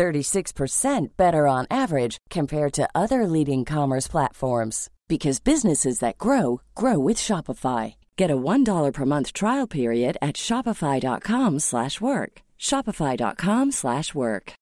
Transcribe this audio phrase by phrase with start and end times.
[0.00, 6.98] 36% better on average compared to other leading commerce platforms because businesses that grow grow
[6.98, 7.96] with Shopify.
[8.16, 12.42] Get a $1 per month trial period at shopify.com/work.
[12.58, 14.54] shopify.com/work.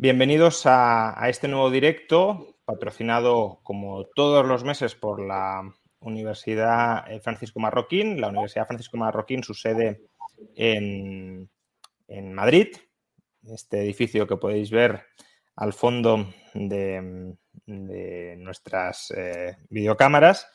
[0.00, 5.62] Bienvenidos a, a este nuevo directo patrocinado como todos los meses por la
[6.00, 10.02] Universidad eh, Francisco Marroquín, la Universidad Francisco Marroquín, su sede
[10.54, 11.50] en,
[12.08, 12.68] en Madrid,
[13.44, 15.04] este edificio que podéis ver
[15.56, 17.36] al fondo de,
[17.66, 20.48] nuestras eh, videocámaras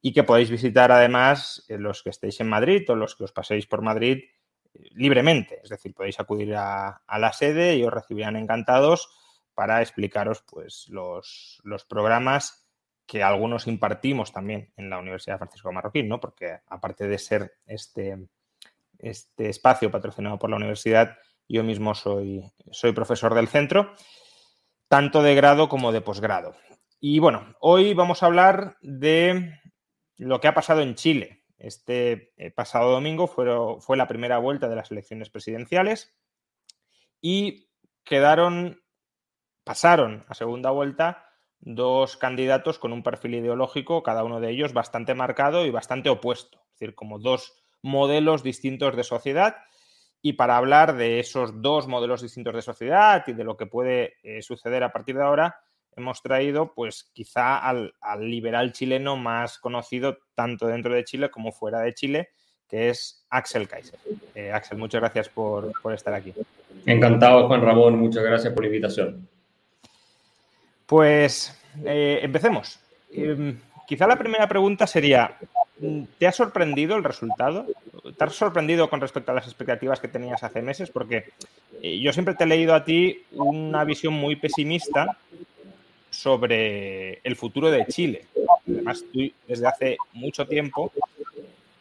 [0.00, 3.32] y que podéis visitar además eh, los que estéis en Madrid o los que os
[3.32, 4.22] paséis por Madrid
[4.72, 5.60] eh, libremente.
[5.62, 9.10] Es decir, podéis acudir a, a, la sede y os recibirán encantados
[9.54, 12.68] para explicaros pues, los, los, programas
[13.06, 16.20] que algunos impartimos también en la Universidad Francisco Marroquín, ¿no?
[16.20, 18.28] porque aparte de ser este,
[19.06, 21.16] este espacio patrocinado por la universidad,
[21.48, 23.94] yo mismo soy, soy profesor del centro
[24.88, 26.54] tanto de grado como de posgrado.
[27.00, 29.52] Y bueno, hoy vamos a hablar de
[30.16, 31.44] lo que ha pasado en Chile.
[31.58, 33.46] Este eh, pasado domingo fue,
[33.80, 36.14] fue la primera vuelta de las elecciones presidenciales
[37.20, 37.68] y
[38.04, 38.82] quedaron,
[39.64, 41.24] pasaron a segunda vuelta
[41.58, 46.58] dos candidatos con un perfil ideológico, cada uno de ellos bastante marcado y bastante opuesto,
[46.58, 47.54] es decir, como dos
[47.86, 49.56] modelos distintos de sociedad
[50.20, 54.14] y para hablar de esos dos modelos distintos de sociedad y de lo que puede
[54.22, 55.60] eh, suceder a partir de ahora,
[55.96, 61.52] hemos traído, pues quizá al, al, liberal chileno más conocido tanto dentro de Chile como
[61.52, 62.30] fuera de Chile,
[62.68, 63.98] que es Axel Kaiser.
[64.34, 66.34] Eh, Axel, muchas gracias por, por, estar aquí.
[66.84, 69.28] Encantado, Juan Ramón, muchas gracias por la invitación.
[70.86, 72.78] Pues eh, empecemos.
[73.12, 73.56] Eh,
[73.86, 75.36] quizá la primera pregunta sería,
[76.18, 77.66] ¿te ha sorprendido el resultado?
[78.16, 80.90] ¿Te has sorprendido con respecto a las expectativas que tenías hace meses?
[80.90, 81.30] Porque
[81.82, 85.18] eh, yo siempre te he leído a ti una visión muy pesimista
[86.10, 88.26] sobre el futuro de Chile.
[88.66, 90.92] Además, tú desde hace mucho tiempo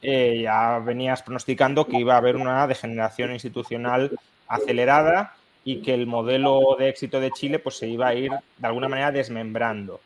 [0.01, 4.11] eh, ya venías pronosticando que iba a haber una degeneración institucional
[4.47, 8.67] acelerada y que el modelo de éxito de Chile pues, se iba a ir de
[8.67, 9.99] alguna manera desmembrando.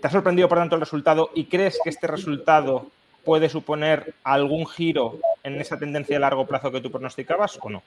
[0.00, 2.90] ¿Te ha sorprendido, por tanto, el resultado y crees que este resultado
[3.24, 7.82] puede suponer algún giro en esa tendencia a largo plazo que tú pronosticabas o no?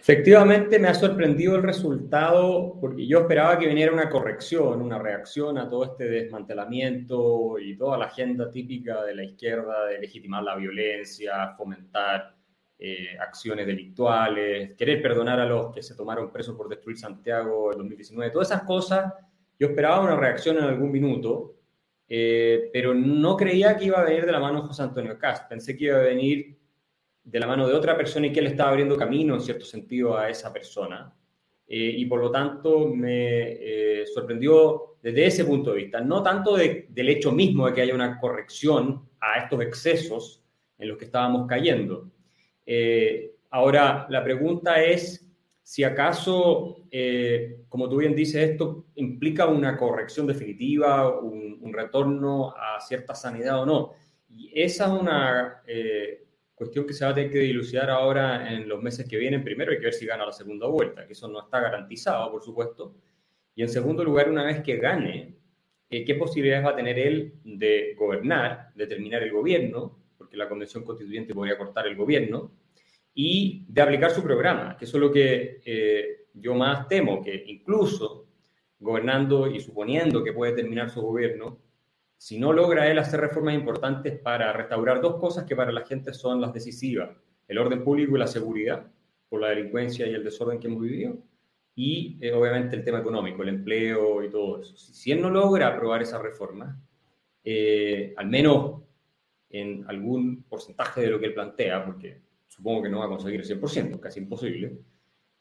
[0.00, 5.58] Efectivamente, me ha sorprendido el resultado porque yo esperaba que viniera una corrección, una reacción
[5.58, 10.56] a todo este desmantelamiento y toda la agenda típica de la izquierda de legitimar la
[10.56, 12.34] violencia, fomentar
[12.78, 17.78] eh, acciones delictuales, querer perdonar a los que se tomaron presos por destruir Santiago en
[17.78, 19.12] 2019, todas esas cosas.
[19.60, 21.56] Yo esperaba una reacción en algún minuto,
[22.08, 25.50] eh, pero no creía que iba a venir de la mano de José Antonio Cast.
[25.50, 26.56] Pensé que iba a venir
[27.22, 30.16] de la mano de otra persona y que él estaba abriendo camino, en cierto sentido,
[30.16, 31.14] a esa persona.
[31.66, 36.56] Eh, y por lo tanto me eh, sorprendió desde ese punto de vista, no tanto
[36.56, 40.42] de, del hecho mismo de que haya una corrección a estos excesos
[40.78, 42.10] en los que estábamos cayendo.
[42.64, 45.29] Eh, ahora, la pregunta es
[45.70, 52.52] si acaso, eh, como tú bien dices, esto implica una corrección definitiva, un, un, retorno
[52.56, 53.92] a cierta sanidad o no.
[54.28, 56.24] Y esa es una eh,
[56.56, 59.44] cuestión que se va a tener que dilucidar ahora en los meses que vienen.
[59.44, 62.42] Primero hay que ver si gana la segunda vuelta, que eso no está garantizado, por
[62.42, 62.96] supuesto.
[63.54, 65.36] Y en segundo lugar, una vez que gane,
[65.88, 70.00] eh, ¿qué posibilidades va a tener él de gobernar, de terminar el gobierno?
[70.18, 72.50] Porque la convención constituyente podría cortar el gobierno
[73.14, 77.44] y de aplicar su programa, que eso es lo que eh, yo más temo, que
[77.46, 78.26] incluso
[78.78, 81.58] gobernando y suponiendo que puede terminar su gobierno,
[82.16, 86.12] si no logra él hacer reformas importantes para restaurar dos cosas que para la gente
[86.12, 87.10] son las decisivas,
[87.48, 88.86] el orden público y la seguridad,
[89.28, 91.16] por la delincuencia y el desorden que hemos vivido,
[91.74, 94.76] y eh, obviamente el tema económico, el empleo y todo eso.
[94.76, 96.78] Si, él no logra aprobar esa reforma,
[97.42, 98.82] eh, al menos
[99.48, 102.20] en algún porcentaje de lo que él plantea, porque
[102.60, 104.76] supongo que no va a conseguir el 100%, casi imposible,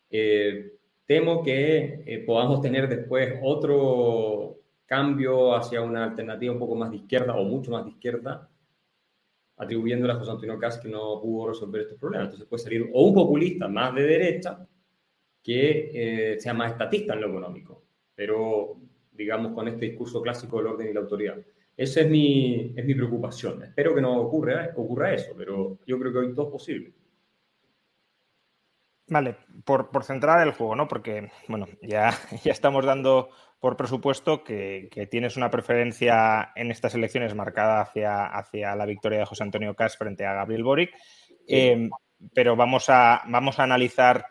[0.09, 0.71] eh,
[1.05, 6.97] temo que eh, podamos tener después otro cambio hacia una alternativa un poco más de
[6.97, 8.49] izquierda o mucho más de izquierda,
[9.57, 12.27] atribuyéndole a José Antonio Caz que no pudo resolver estos problemas.
[12.27, 14.65] Entonces puede salir o un populista más de derecha
[15.43, 17.83] que sea más estatista en lo económico,
[18.15, 18.77] pero
[19.11, 21.37] digamos con este discurso clásico del orden y la autoridad.
[21.75, 23.63] Esa es mi, es mi preocupación.
[23.63, 26.93] Espero que no ocurra, ocurra eso, pero yo creo que hoy todo es posible.
[29.09, 29.35] Vale,
[29.65, 30.87] por, centrar el juego, ¿no?
[30.87, 32.13] Porque, bueno, ya,
[32.43, 33.29] ya estamos dando
[33.59, 39.25] por presupuesto que, tienes una preferencia en estas elecciones marcada hacia, hacia la victoria de
[39.25, 40.91] José Antonio Cas frente a Gabriel Boric.
[41.47, 41.89] Em,
[42.33, 44.25] pero vamos a, vamos a analizar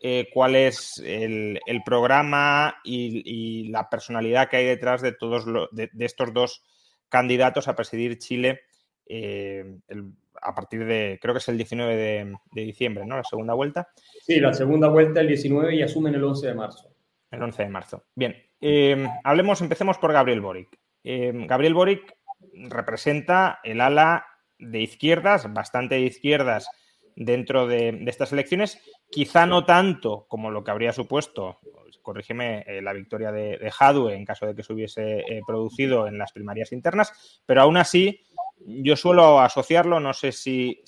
[0.00, 6.34] eh, cuál es el, programa y, la personalidad que hay detrás de todos de, estos
[6.34, 6.62] dos
[7.08, 8.60] candidatos a presidir Chile
[9.06, 9.78] eh,
[10.40, 13.16] a partir de, creo que es el 19 de, diciembre, ¿no?
[13.16, 13.88] La segunda vuelta.
[14.22, 16.90] Sí, la segunda vuelta el 19 y asumen el 11 de marzo.
[17.30, 18.04] El 11 de marzo.
[18.14, 20.78] Bien, eh, hablemos, empecemos por Gabriel Boric.
[21.04, 22.16] Gabriel Boric
[22.68, 24.26] representa el ala
[24.58, 26.68] de izquierdas, bastante de izquierdas
[27.16, 28.78] dentro de, estas elecciones,
[29.10, 31.58] quizá no tanto como lo que habría supuesto,
[32.02, 36.06] corrígeme, eh, la victoria de, de, Hadwe en caso de que se hubiese eh, producido
[36.06, 38.20] en las primarias internas, pero aún así
[38.58, 40.82] yo suelo asociarlo, no sé si,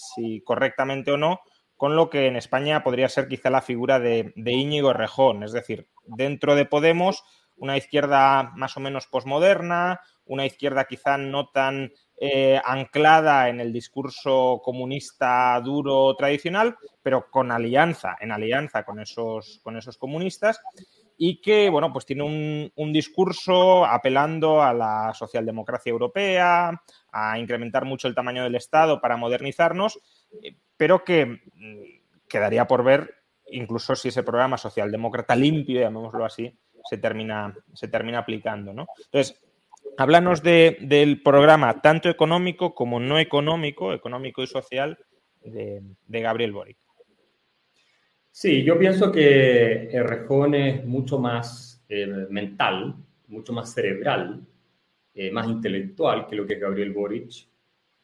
[0.45, 1.41] correctamente o no,
[1.77, 5.89] con lo que en España podría ser quizá la figura de, Íñigo Rejón, es decir,
[6.05, 7.25] dentro de Podemos,
[7.57, 13.73] una izquierda más o menos posmoderna, una izquierda quizá no tan eh, anclada en el
[13.73, 20.61] discurso comunista duro tradicional, pero con alianza, en alianza con esos, con esos comunistas,
[21.19, 26.81] y que, bueno, pues tiene un, discurso apelando a la socialdemocracia europea,
[27.13, 29.99] a incrementar mucho el tamaño del Estado para modernizarnos,
[30.43, 33.15] eh, pero que mm, quedaría por ver
[33.51, 36.57] incluso si ese programa socialdemócrata limpio, llamémoslo así,
[36.89, 38.73] se termina, se termina aplicando.
[38.73, 38.87] ¿no?
[39.05, 39.39] Entonces,
[39.97, 44.97] Háblanos del programa tanto económico como no económico, económico y social,
[45.43, 46.79] de, Gabriel Boric.
[48.41, 52.95] Sí, yo pienso que Errejón es mucho más eh, mental,
[53.27, 54.47] mucho más cerebral,
[55.13, 57.33] eh, más intelectual que lo que es Gabriel Boric,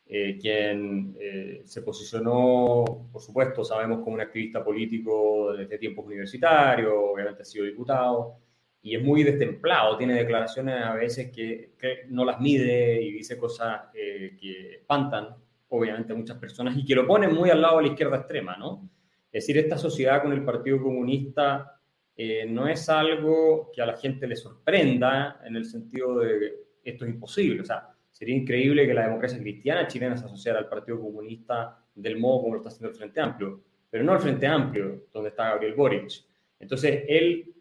[0.06, 1.16] eh, quien
[1.64, 7.64] se posicionó, por supuesto, sabemos como un activista político desde tiempos universitarios, obviamente ha sido
[7.64, 8.34] diputado,
[8.82, 11.74] y es muy destemplado, tiene declaraciones a veces que,
[12.08, 15.28] no las mide y dice cosas que espantan,
[15.68, 18.56] obviamente, a muchas personas y que lo ponen muy al lado de la izquierda extrema,
[18.56, 18.90] ¿no?
[19.34, 21.80] Es decir, esta sociedad con el Partido Comunista
[22.16, 26.90] eh, no es algo que a la gente le sorprenda en el sentido de que
[26.92, 30.68] esto es imposible, o sea, sería increíble que la democracia cristiana chilena se asociara al
[30.68, 33.60] Partido Comunista del modo como lo está haciendo el Frente Amplio,
[33.90, 36.12] pero no el Frente Amplio, donde está Gabriel Boric.
[36.60, 37.52] Entonces, él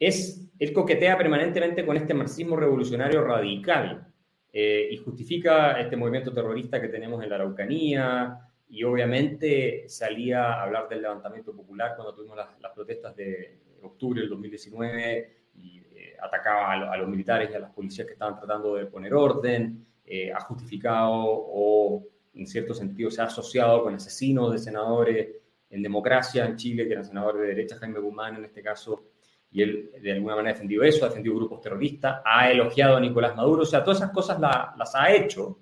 [0.00, 4.08] es, él coquetea permanentemente con este marxismo revolucionario radical
[4.52, 8.40] eh, y justifica este movimiento terrorista que tenemos en la Araucanía
[8.72, 14.30] y obviamente salía a hablar del levantamiento popular cuando tuvimos las, protestas de octubre del
[14.30, 18.86] 2019 y eh, atacaba a, los militares y a las policías que estaban tratando de
[18.86, 22.02] poner orden, eh, ha justificado o
[22.32, 25.28] en cierto sentido se ha asociado con asesinos de senadores
[25.68, 29.04] en democracia en Chile, que eran senadores de derecha, Jaime Guzmán en este caso,
[29.50, 33.00] y él de alguna manera ha defendido eso, ha defendido grupos terroristas, ha elogiado a
[33.00, 35.58] Nicolás Maduro, o sea, todas esas cosas las ha hecho,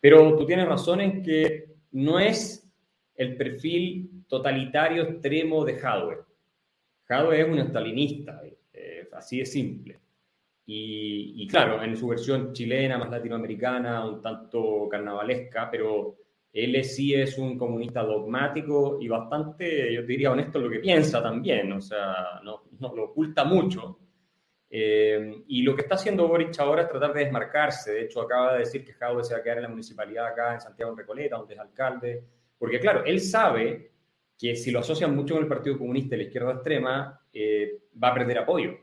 [0.00, 2.66] pero tú tienes razón en que no es
[3.16, 6.18] el perfil totalitario extremo de Jadwe.
[7.04, 8.40] Jadwe es un estalinista,
[8.72, 10.00] eh, así de simple.
[10.72, 16.16] Y, claro, en su versión chilena, más latinoamericana, un tanto carnavalesca, pero
[16.52, 21.20] él sí es un comunista dogmático y bastante, yo diría, honesto en lo que piensa
[21.20, 23.99] también, o sea, no, no lo oculta mucho.
[24.70, 27.92] Eh, y lo que está haciendo Boric ahora es tratar de desmarcarse.
[27.92, 30.54] De hecho, acaba de decir que Jaude se va a quedar en la municipalidad acá
[30.54, 32.24] en Santiago de Recoleta, donde es alcalde.
[32.58, 33.90] Porque, claro, él sabe
[34.38, 38.08] que si lo asocian mucho con el Partido Comunista y la izquierda extrema, eh, va
[38.08, 38.78] a perder apoyo.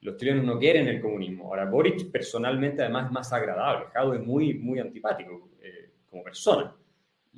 [0.00, 1.46] Los chilenos no quieren el comunismo.
[1.46, 3.86] Ahora, Boric personalmente, además, es más agradable.
[3.92, 6.74] Jaude es muy, muy antipático eh, como persona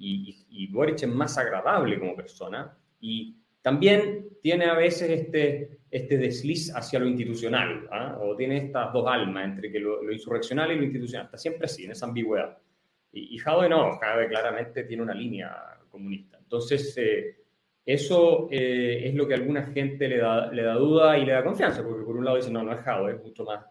[0.00, 6.74] y, Boric es más agradable como persona y también tiene a veces este, este desliz
[6.74, 8.18] hacia lo institucional, ¿ah?
[8.20, 11.84] o tiene estas dos almas entre que lo, insurreccional y lo institucional, está siempre así,
[11.84, 12.56] en esa ambigüedad.
[13.12, 16.38] Y, y Jadwe no, Jadwe claramente tiene una línea comunista.
[16.38, 17.36] Entonces, eh,
[17.84, 21.82] eso eh, es lo que a alguna gente le da, duda y le da confianza,
[21.82, 23.64] porque por un lado dicen, no, no es Jadwe, es mucho más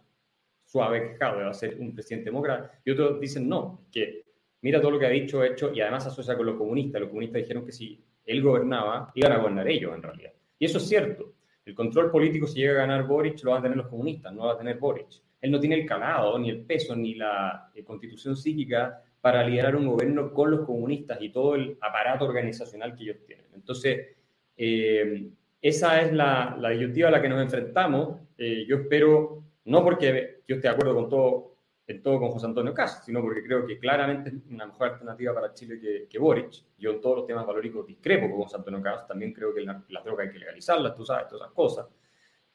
[0.65, 4.25] suave que Jadwe, va a ser un presidente demócrata, y otros dicen, no, que
[4.61, 7.01] mira todo lo que ha dicho, hecho, y además asocia con los comunistas.
[7.01, 10.31] Los comunistas dijeron que si él gobernaba, iban a gobernar ellos en realidad.
[10.59, 11.33] Y eso es cierto.
[11.65, 14.45] El control político, si llega a ganar Boric, lo van a tener los comunistas, no
[14.45, 15.07] va a tener Boric.
[15.41, 19.75] Él no tiene el calado, ni el peso, ni la eh, constitución psíquica para liderar
[19.75, 23.45] un gobierno con los comunistas y todo el aparato organizacional que ellos tienen.
[23.53, 24.15] Entonces,
[24.55, 25.29] eh,
[25.61, 28.19] esa es la, la disyuntiva a la que nos enfrentamos.
[28.37, 31.55] Eh, yo espero, no porque yo esté de acuerdo con todo,
[31.89, 35.33] en todo con José Antonio Cast, sino porque creo que claramente es una mejor alternativa
[35.33, 36.51] para Chile que, que Boric.
[36.77, 39.89] Yo en todos los temas valóricos discrepo con José Antonio Cast, también creo que las
[39.89, 41.87] la drogas hay que legalizarlas, tú sabes, todas esas cosas.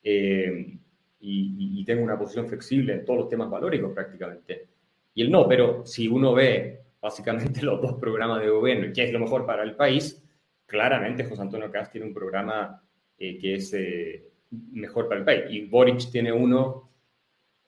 [0.05, 0.79] Eh,
[1.19, 4.69] y, y, tengo una posición flexible en todos los temas valóricos prácticamente.
[5.15, 9.05] Y el no, pero si uno ve básicamente los dos programas de gobierno y qué
[9.05, 10.23] es lo mejor para el país,
[10.65, 12.81] claramente José Antonio Cast tiene un programa
[13.19, 14.29] eh, que es eh,
[14.73, 15.45] mejor para el país.
[15.51, 16.89] Y Boric tiene uno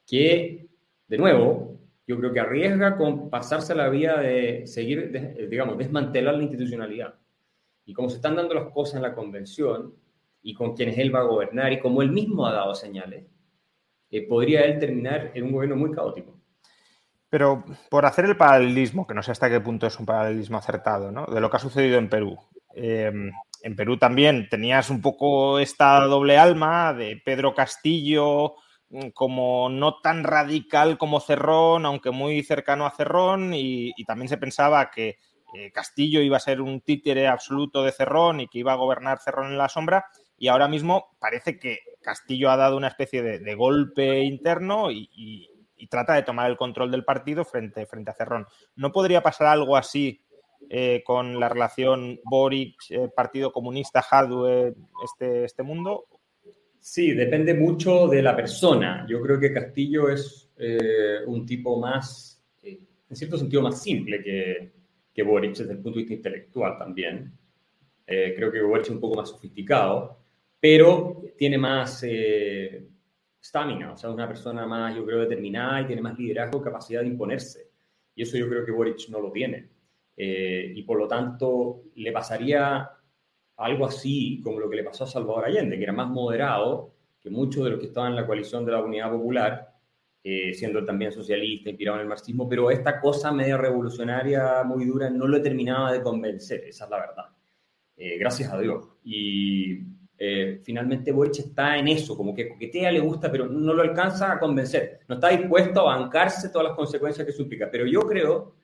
[0.07, 0.66] que,
[1.09, 6.43] de nuevo, yo creo que arriesga con pasarse la vía de seguir, digamos, desmantelar la
[6.43, 7.15] institucionalidad.
[7.85, 9.95] Y como se están dando las cosas en la convención
[10.43, 13.25] y con quienes él va a gobernar y como él mismo ha dado señales,
[14.11, 16.37] eh, podría él terminar en un gobierno muy caótico.
[17.29, 21.11] Pero por hacer el paralelismo, que no sé hasta qué punto es un paralelismo acertado,
[21.11, 21.27] ¿no?
[21.27, 22.39] de lo que ha sucedido en Perú.
[22.75, 23.13] Eh,
[23.63, 28.55] en Perú también tenías un poco esta doble alma de Pedro Castillo
[29.15, 34.91] como no tan radical como Cerrón, aunque muy cercano a Cerrón, y, también se pensaba
[34.91, 35.19] que
[35.55, 39.19] eh, Castillo iba a ser un títere absoluto de Cerrón y que iba a gobernar
[39.19, 40.07] Cerrón en la sombra,
[40.39, 45.51] y ahora mismo parece que Castillo ha dado una especie de, golpe interno y,
[45.91, 48.47] trata de tomar el control del partido frente, frente a Cerrón.
[48.75, 50.21] ¿No podría pasar algo así
[50.69, 54.75] eh, con la relación Boric-Partido eh, Comunista, Jadwe,
[55.05, 56.07] este, este mundo?
[56.89, 59.05] Sí, depende mucho de la persona.
[59.09, 64.73] Yo creo que Castillo es eh, un tipo más, en cierto sentido, más simple que,
[65.13, 67.33] que Boric desde el punto de vista intelectual también.
[68.07, 70.17] creo que Boric es un poco más sofisticado,
[70.61, 76.17] pero tiene más estamina, o sea, una persona más, yo creo, determinada y tiene más
[76.17, 77.69] liderazgo, capacidad de imponerse.
[78.15, 79.71] Y eso yo creo que Boric no lo tiene.
[80.17, 82.89] Eh, y por lo tanto le pasaría
[83.57, 87.31] algo así como lo que le pasó a Salvador Allende, que era más moderado que
[87.31, 89.75] muchos de los que estaban en la coalición de la Unidad Popular,
[90.23, 95.09] eh, siendo también socialista, inspirado en el marxismo, pero esta cosa media revolucionaria muy dura
[95.09, 97.25] no lo terminaba de convencer, esa es la verdad.
[97.97, 98.89] Eh, gracias a Dios.
[99.05, 99.81] Y
[100.63, 104.39] finalmente Boric está en eso, como que coquetea, le gusta, pero no lo alcanza a
[104.39, 105.01] convencer.
[105.09, 107.69] No está dispuesto a bancarse todas las consecuencias que suplica.
[107.71, 108.55] Pero yo creo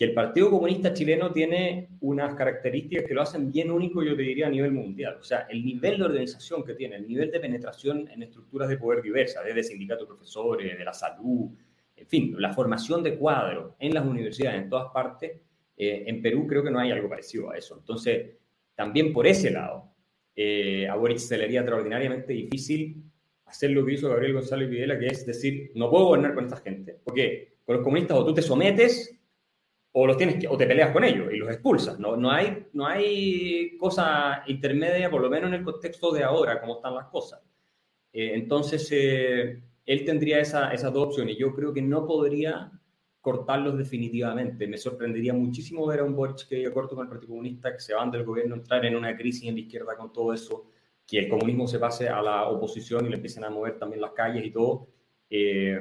[0.00, 4.22] que el Partido Comunista chileno tiene unas características que lo hacen bien único, yo te
[4.22, 5.18] diría, a nivel mundial.
[5.20, 8.78] O sea, el nivel de organización que tiene, el nivel de penetración en estructuras de
[8.78, 11.50] poder diversas, desde sindicatos de profesores, de la salud,
[11.94, 15.32] en fin, la formación de cuadros en las universidades, en todas partes,
[15.76, 17.76] eh, en Perú creo que no hay algo parecido a eso.
[17.78, 18.38] Entonces,
[18.74, 19.92] también por ese lado,
[20.34, 23.04] eh, a Boric se le haría extraordinariamente difícil
[23.44, 26.56] hacer lo que hizo Gabriel González Videla, que es decir, no puedo gobernar con esta
[26.56, 26.96] gente.
[27.04, 29.19] Porque con los comunistas o tú te sometes
[29.92, 31.98] o los tienes que, o te peleas con ellos y los expulsas.
[31.98, 36.60] No, no, hay, no hay cosa intermedia, por lo menos en el contexto de ahora,
[36.60, 37.40] como están las cosas.
[38.12, 41.36] Eh, entonces, eh, él tendría esa, esas dos opciones.
[41.38, 42.70] Yo creo que no podría
[43.20, 44.66] cortarlos definitivamente.
[44.66, 47.80] Me sorprendería muchísimo ver a un Boric que diga corto con el Partido Comunista, que
[47.80, 50.70] se van del gobierno, entrar en una crisis en la izquierda con todo eso,
[51.06, 54.12] que el comunismo se pase a la oposición y le empiecen a mover también las
[54.12, 54.88] calles y todo.
[55.28, 55.78] Eh,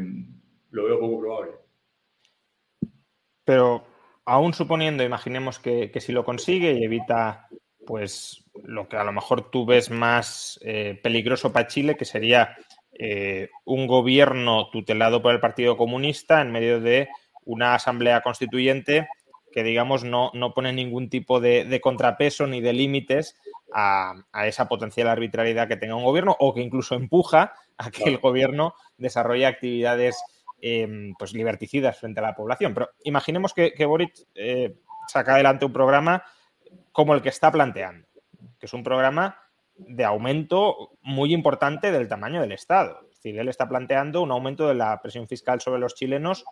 [0.72, 1.52] lo veo poco probable.
[3.46, 3.84] Pero
[4.26, 7.48] aún suponiendo, imaginemos que, si lo consigue y evita
[7.86, 12.56] pues lo que a lo mejor tú ves más eh, peligroso para Chile, que sería
[12.94, 17.10] eh, un gobierno tutelado por el Partido Comunista en medio de
[17.46, 19.08] una asamblea constituyente
[19.52, 23.36] que, digamos, no, no pone ningún tipo de, contrapeso ni de límites
[23.74, 28.04] a, a, esa potencial arbitrariedad que tenga un gobierno o que incluso empuja a que
[28.04, 30.22] el gobierno desarrolle actividades
[30.62, 32.74] Em, pues liberticidas frente a la población.
[32.74, 34.76] Pero imaginemos que, Boric eh,
[35.08, 36.24] saca adelante un programa
[36.92, 38.06] como el que está planteando,
[38.60, 39.38] que es un programa
[39.78, 43.00] de aumento muy importante del tamaño del Estado.
[43.10, 46.44] Es decir, él está planteando un aumento de la presión fiscal sobre los chilenos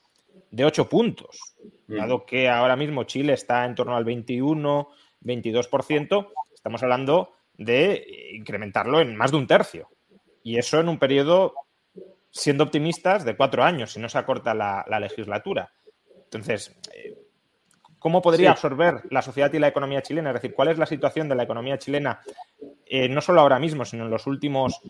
[0.51, 1.55] de 8 puntos,
[1.87, 1.97] mm.
[1.97, 4.87] dado que ahora mismo Chile está en torno al 21,
[5.21, 9.89] 22%, estamos hablando de incrementarlo en más de un tercio.
[10.43, 11.55] Y eso en un periodo
[12.31, 15.71] siendo optimistas, de cuatro años, si no se acorta la, legislatura.
[16.23, 17.17] Entonces, eh,
[17.99, 20.29] ¿cómo podría absorber la sociedad y la economía chilena?
[20.31, 22.21] Es decir, ¿cuál es la situación de la economía chilena,
[22.85, 24.81] eh, no solo ahora mismo, sino en los últimos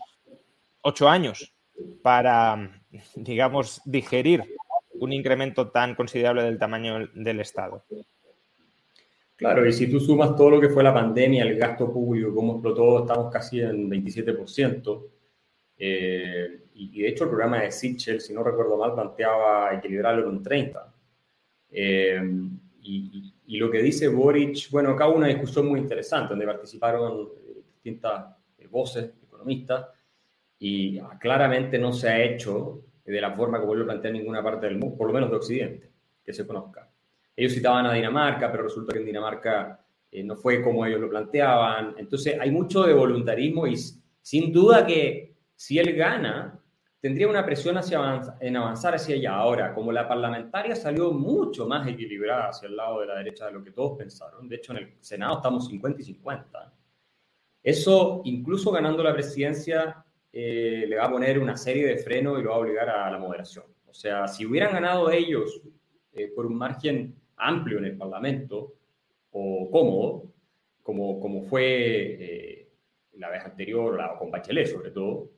[0.82, 1.54] ocho años,
[2.02, 2.82] para,
[3.14, 4.44] digamos, digerir
[4.94, 7.84] un incremento tan considerable del tamaño del Estado?
[9.38, 12.54] Claro, y si tú sumas todo lo que fue la pandemia, el gasto público, cómo
[12.54, 15.06] explotó, estamos casi en 27%.
[15.78, 20.42] Eh, y, de hecho el programa de Sichel, si no recuerdo mal, planteaba equilibrarlo un
[20.42, 20.94] 30.
[21.70, 22.20] Eh,
[22.82, 27.62] y, lo que dice Boric, bueno, acá hubo una discusión muy interesante donde participaron eh,
[27.74, 28.36] distintas
[28.70, 29.86] voces, economistas,
[30.58, 34.66] y claramente no se ha hecho de la forma como lo plantea en ninguna parte
[34.66, 35.90] del mundo, por lo menos de Occidente,
[36.22, 36.88] que se conozca.
[37.34, 39.80] Ellos citaban a Dinamarca, pero resulta que en Dinamarca
[40.10, 41.94] eh, no fue como ellos lo planteaban.
[41.96, 43.76] Entonces hay mucho de voluntarismo y
[44.20, 46.58] sin duda que si él gana,
[47.00, 49.34] tendría una presión hacia en avanzar hacia allá.
[49.34, 53.52] Ahora, como la parlamentaria salió mucho más equilibrada hacia el lado de la derecha de
[53.52, 56.72] lo que todos pensaron, de hecho en el Senado estamos 50 y 50,
[57.62, 62.42] eso, incluso ganando la presidencia, eh, le va a poner una serie de frenos y
[62.42, 63.64] lo va a obligar a la moderación.
[63.86, 65.60] O sea, si hubieran ganado ellos
[66.12, 68.74] eh, por un margen amplio en el Parlamento
[69.32, 70.32] o cómodo,
[70.82, 72.68] como, como fue eh,
[73.14, 75.30] la vez anterior, la, con Bachelet sobre todo,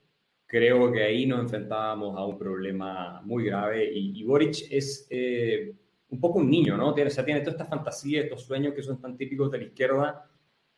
[0.50, 5.72] creo que ahí nos enfrentábamos a un problema muy grave y, Boric es eh,
[6.08, 6.92] un poco un niño, ¿no?
[6.92, 9.64] Tiene, o sea, tiene todas estas fantasías, estos sueños que son tan típicos de la
[9.64, 10.28] izquierda,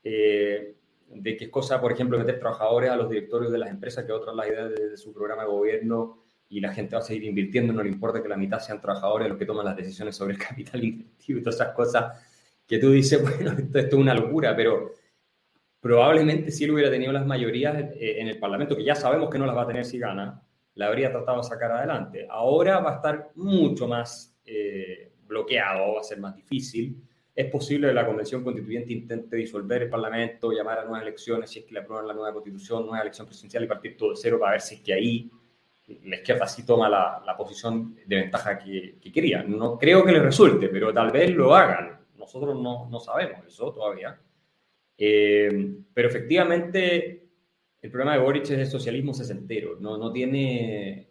[0.04, 0.76] eh,
[1.08, 4.12] de que es cosa, por ejemplo, meter trabajadores a los directorios de las empresas, que
[4.12, 6.18] otras las ideas de, su programa de gobierno
[6.50, 9.26] y la gente va a seguir invirtiendo, no le importa que la mitad sean trabajadores
[9.26, 12.22] los que toman las decisiones sobre el capital invertido y todas esas cosas
[12.66, 14.92] que tú dices, bueno, esto, esto es una locura, pero
[15.82, 19.36] probablemente si él hubiera tenido las mayorías eh, en el Parlamento, que ya sabemos que
[19.36, 20.40] no las va a tener si gana,
[20.76, 22.24] la habría tratado de sacar adelante.
[22.30, 27.02] Ahora va a estar mucho más eh, bloqueado, va a ser más difícil.
[27.34, 31.58] Es posible que la Convención Constituyente intente disolver el Parlamento, llamar a nuevas elecciones, si
[31.58, 34.38] es que le aprueban la nueva Constitución, nueva elección presidencial y partir todo de cero
[34.38, 35.30] para ver si es que ahí
[36.04, 39.42] la izquierda sí toma la, posición de ventaja que, que, quería.
[39.42, 41.98] No creo que le resulte, pero tal vez lo hagan.
[42.16, 44.16] Nosotros no, no sabemos eso todavía.
[45.04, 47.26] Eh, pero efectivamente,
[47.80, 51.08] el problema de Boric es el socialismo sesentero, no, no tiene,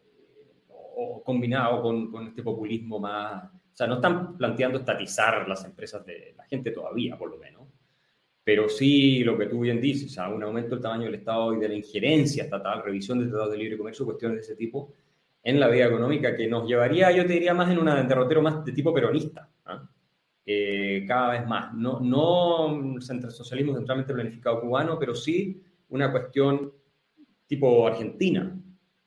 [0.70, 6.06] o combinado con, con, este populismo más, o sea, no están planteando estatizar las empresas
[6.06, 7.68] de la gente todavía, por lo menos,
[8.46, 11.54] pero sí lo que tú bien dices, o sea, un aumento del tamaño del Estado
[11.54, 14.94] y de la injerencia estatal, revisión de tratados de libre comercio, cuestiones de ese tipo,
[15.44, 18.64] en la vida económica que nos llevaría, yo te diría, más en un derrotero más
[18.64, 19.50] de tipo peronista.
[19.66, 19.86] ¿ah?
[20.46, 21.74] Eh, cada vez más.
[21.74, 26.74] No, no socialismo centralmente planificado cubano, pero sí una cuestión
[27.46, 28.58] tipo Argentina,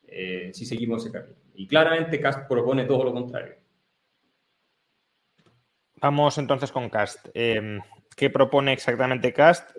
[0.06, 1.36] eh, si seguimos ese camino.
[1.54, 3.54] Y claramente Cast propone todo lo contrario.
[6.00, 7.28] Vamos entonces con Cast.
[7.32, 7.80] Em,
[8.14, 9.70] ¿Qué propone exactamente Cast?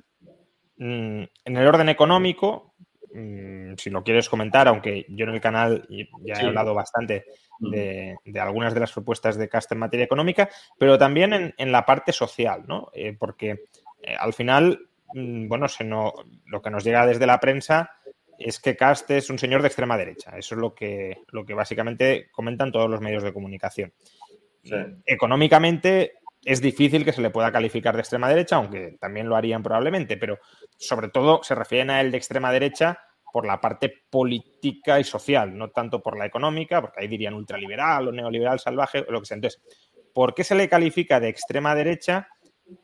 [0.77, 2.73] Mm, en el orden económico,
[3.13, 7.25] mm, si lo quieres comentar, aunque yo en el canal ya he hablado bastante
[7.59, 12.11] de, algunas de las propuestas de Cast en materia económica, pero también en, la parte
[12.11, 12.89] social, ¿no?
[12.93, 13.65] Eh, porque
[14.01, 16.13] eh, al final, mm, bueno, se no,
[16.45, 17.91] lo que nos llega desde la prensa
[18.37, 20.37] es que Cast es un señor de extrema derecha.
[20.37, 23.93] Eso es lo que, lo que básicamente comentan todos los medios de comunicación.
[25.05, 26.13] Económicamente
[26.43, 30.17] es difícil que se le pueda calificar de extrema derecha, aunque también lo harían probablemente,
[30.17, 30.39] pero
[30.77, 32.99] sobre todo se refieren a él de extrema derecha
[33.35, 38.07] por la parte política y social, no tanto por la económica, porque ahí dirían ultraliberal
[38.07, 39.35] o neoliberal salvaje o lo que sea.
[39.35, 39.61] Entonces,
[40.13, 42.29] ¿por qué se le califica de extrema derecha?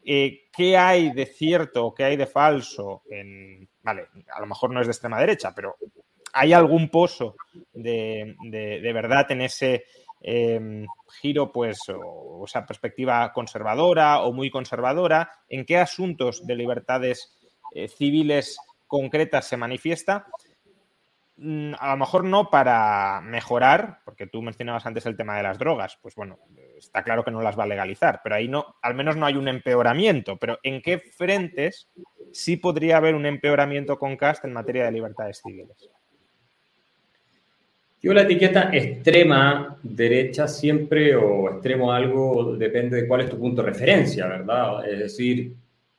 [0.04, 3.04] Eh, ¿Qué hay de cierto o qué hay de falso?
[3.10, 5.78] En, vale, a lo mejor no es de extrema derecha, pero
[6.34, 7.38] ¿hay algún pozo
[7.72, 8.36] de,
[8.94, 9.86] verdad en ese
[10.20, 10.86] em,
[11.22, 15.32] giro, pues, o, esa perspectiva conservadora o muy conservadora?
[15.48, 17.38] ¿En qué asuntos de libertades
[17.74, 18.58] eh, civiles
[18.92, 20.28] concretas se manifiesta,
[21.38, 25.58] mm, a lo mejor no para mejorar, porque tú mencionabas antes el tema de las
[25.58, 26.40] drogas, pues bueno,
[26.78, 29.38] está claro que no las va a legalizar, pero ahí no, al menos no hay
[29.38, 31.90] un empeoramiento, pero ¿en qué frentes
[32.34, 35.90] sí podría haber un empeoramiento con CAST en materia de libertades civiles?
[38.02, 43.62] Yo la etiqueta extrema derecha siempre o extremo algo depende de cuál es tu punto
[43.62, 44.86] de referencia, ¿verdad?
[44.86, 45.56] Es decir,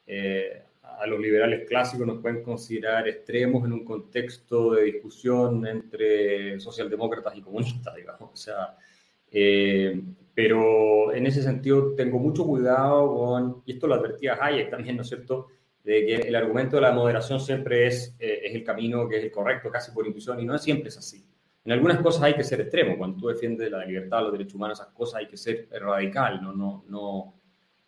[0.07, 0.62] eh,
[1.02, 7.36] a los liberales clásicos nos pueden considerar extremos en un contexto de discusión entre socialdemócratas
[7.36, 8.30] y comunistas, digamos.
[8.32, 8.76] O sea,
[9.30, 10.00] eh,
[10.32, 15.02] pero en ese sentido tengo mucho cuidado con, y esto lo advertía Hayek también, ¿no
[15.02, 15.48] es cierto?,
[15.82, 19.24] de que el argumento de la moderación siempre es, eh, es el camino que es
[19.24, 21.26] el correcto, casi por intuición, y no siempre es así.
[21.64, 24.78] En algunas cosas hay que ser extremo, cuando tú defiendes la libertad, los derechos humanos,
[24.78, 27.34] esas cosas hay que ser radical, no, no, no,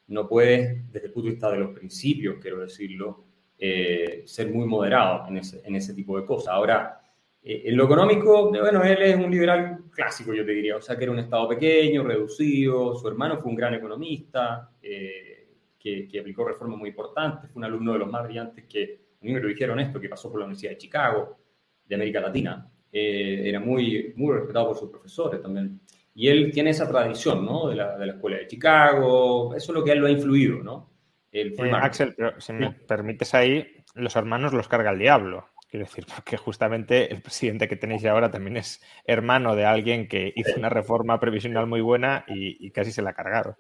[0.09, 3.25] no puedes, desde el punto de vista de los principios, quiero decirlo,
[3.59, 6.49] eh, ser muy moderado en ese, en ese tipo de cosas.
[6.49, 7.01] Ahora,
[7.43, 10.97] eh, en lo económico, bueno, él es un liberal clásico, yo te diría, o sea,
[10.97, 16.21] que era un Estado pequeño, reducido, su hermano fue un gran economista, eh, que, que,
[16.21, 19.41] aplicó reformas muy importantes, fue un alumno de los más brillantes que, a mí me
[19.41, 21.39] lo dijeron esto, que pasó por la Universidad de Chicago,
[21.87, 25.81] de América Latina, era muy, muy respetado por sus profesores también.
[26.15, 27.69] Y él tiene esa tradición, ¿no?
[27.69, 30.11] De la, de la escuela de Chicago, eso es lo que a él lo ha
[30.11, 30.95] influido, ¿no?
[31.35, 35.49] El Axel, pero si me permites ahí, los hermanos los carga el diablo.
[35.69, 40.33] Quiero decir, porque justamente el presidente que tenéis ahora también es hermano de alguien que
[40.37, 43.57] hizo una reforma previsional muy buena y, casi se la cargaron.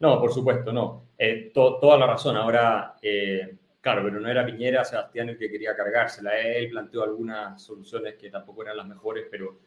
[0.00, 1.10] No, por supuesto, no.
[1.16, 2.36] Eh, toda la razón.
[2.36, 6.36] Ahora, eh, claro, pero no era Piñera, Sebastián el que quería cargársela.
[6.38, 9.60] Él planteó algunas soluciones que tampoco eran las mejores, pero,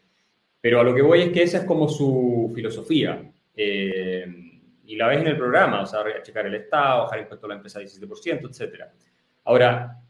[0.62, 3.32] pero a lo que voy es que esa es como su filosofía.
[3.56, 4.26] Eh,
[4.86, 7.50] y la ves en el programa, o sea, checar el Estado, bajar el impuesto a
[7.50, 8.86] la empresa 17%, etc.
[9.43, 10.02] Ahora,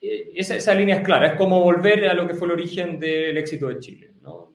[0.00, 3.36] eh, esa, línea es clara, es como volver a lo que fue el origen del
[3.36, 4.52] éxito de Chile, ¿no?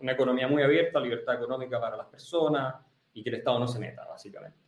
[0.00, 2.74] Una economía muy abierta, libertad económica para las personas
[3.14, 4.58] y que el Estado no se meta, básicamente,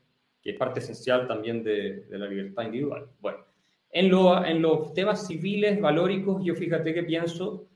[0.41, 3.09] que es parte esencial también de, la libertad individual.
[3.21, 3.45] Bueno,
[3.91, 7.67] en, lo, en los temas civiles, valóricos, yo fíjate que pienso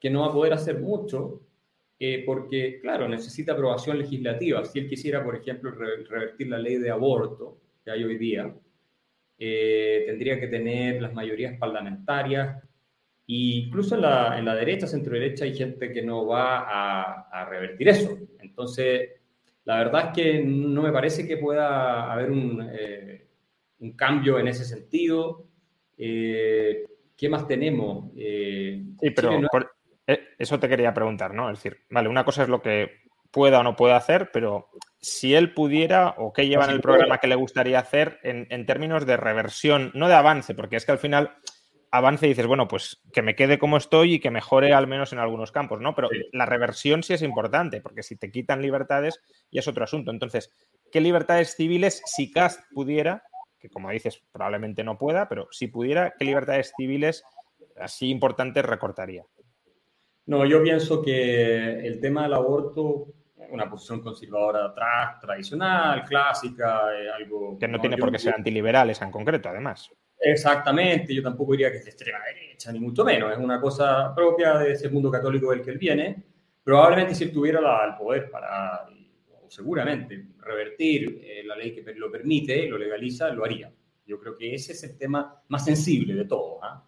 [0.00, 1.42] que no va a poder hacer mucho,
[2.00, 4.64] eh, porque, claro, necesita aprobación legislativa.
[4.64, 8.54] Si él quisiera, por ejemplo, revertir la ley de aborto que hay hoy día,
[9.36, 12.62] eh, tendría que tener las mayorías parlamentarias.
[13.26, 17.44] E incluso en la, en la derecha, centro derecha, hay gente que no va a,
[17.46, 18.16] revertir eso.
[18.38, 19.10] Entonces,
[19.64, 23.26] la verdad es que no me parece que pueda haber un, eh,
[23.80, 25.46] un cambio en ese sentido.
[25.96, 26.84] Eh,
[27.16, 28.12] ¿Qué más tenemos?
[28.14, 29.40] sí, pero
[30.38, 31.50] eso te quería preguntar, ¿no?
[31.50, 35.34] Es decir, vale, una cosa es lo que pueda o no pueda hacer, pero si
[35.34, 39.16] él pudiera o qué lleva en el programa que le gustaría hacer en, términos de
[39.16, 41.36] reversión, no de avance, porque es que al final
[41.90, 45.12] avance y dices, bueno, pues que me quede como estoy y que mejore al menos
[45.12, 45.94] en algunos campos, ¿no?
[45.94, 50.10] Pero la reversión sí es importante, porque si te quitan libertades ya es otro asunto.
[50.10, 50.50] Entonces,
[50.90, 53.24] ¿qué libertades civiles, si Cast pudiera,
[53.58, 57.24] que como dices probablemente no pueda, pero si pudiera, qué libertades civiles
[57.76, 59.24] así importantes recortaría?
[60.28, 63.08] No, yo pienso que el tema del aborto
[63.50, 67.58] una posición conservadora atrás, tradicional, clásica, eh, algo...
[67.58, 69.90] Que no, tiene por qué ser antiliberales en concreto, además.
[70.20, 74.14] Exactamente, yo tampoco diría que es de extrema derecha, ni mucho menos, es una cosa
[74.14, 76.22] propia de ese mundo católico del que él viene.
[76.62, 78.86] Probablemente si él tuviera el poder para,
[79.42, 83.72] o seguramente, revertir eh, la ley que lo permite, lo legaliza, lo haría.
[84.04, 86.62] Yo creo que ese es el tema más sensible de todo.
[86.62, 86.84] ¿ah?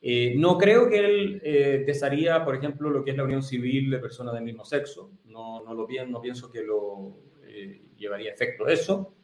[0.00, 3.90] Eh, no creo que él eh, desearía, por ejemplo, lo que es la unión civil
[3.90, 5.12] de personas del mismo sexo.
[5.24, 9.14] No, no, lo, no pienso que lo eh, llevaría efecto de eso.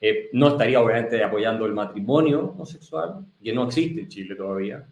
[0.00, 4.86] Eh, no estaría, obviamente, apoyando el matrimonio homosexual, que no existe en Chile todavía.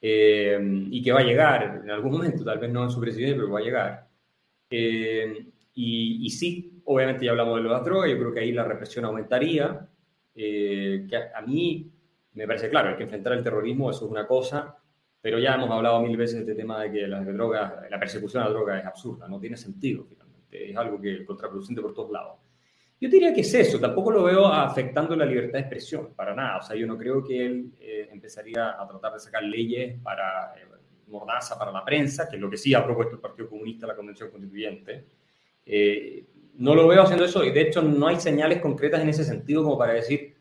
[0.00, 3.52] y que va a llegar en algún momento, tal vez no en su presidencia, pero
[3.52, 4.08] va a llegar.
[5.74, 9.04] Y, y, sí, obviamente ya hablamos de las drogas, yo creo que ahí la represión
[9.04, 9.88] aumentaría.
[10.34, 11.91] que a, a mí
[12.34, 14.76] me parece claro, hay que enfrentar el terrorismo, eso es una cosa,
[15.20, 18.42] pero ya hemos hablado mil veces de este tema de que las drogas, la persecución
[18.42, 21.94] a la droga es absurda, no tiene sentido finalmente, es algo que es contraproducente por
[21.94, 22.38] todos lados.
[23.02, 26.58] Yo diría que es eso, tampoco lo veo afectando la libertad de expresión, para nada.
[26.58, 30.54] O sea, yo no creo que él eh, empezaría a tratar de sacar leyes para
[30.54, 30.66] eh,
[31.08, 33.96] mordaza para la prensa, que es lo que sí ha propuesto el Partido Comunista, la
[33.96, 35.04] Convención Constituyente.
[35.66, 39.24] Eh, no lo veo haciendo eso y de hecho no hay señales concretas en ese
[39.24, 40.31] sentido como para decir,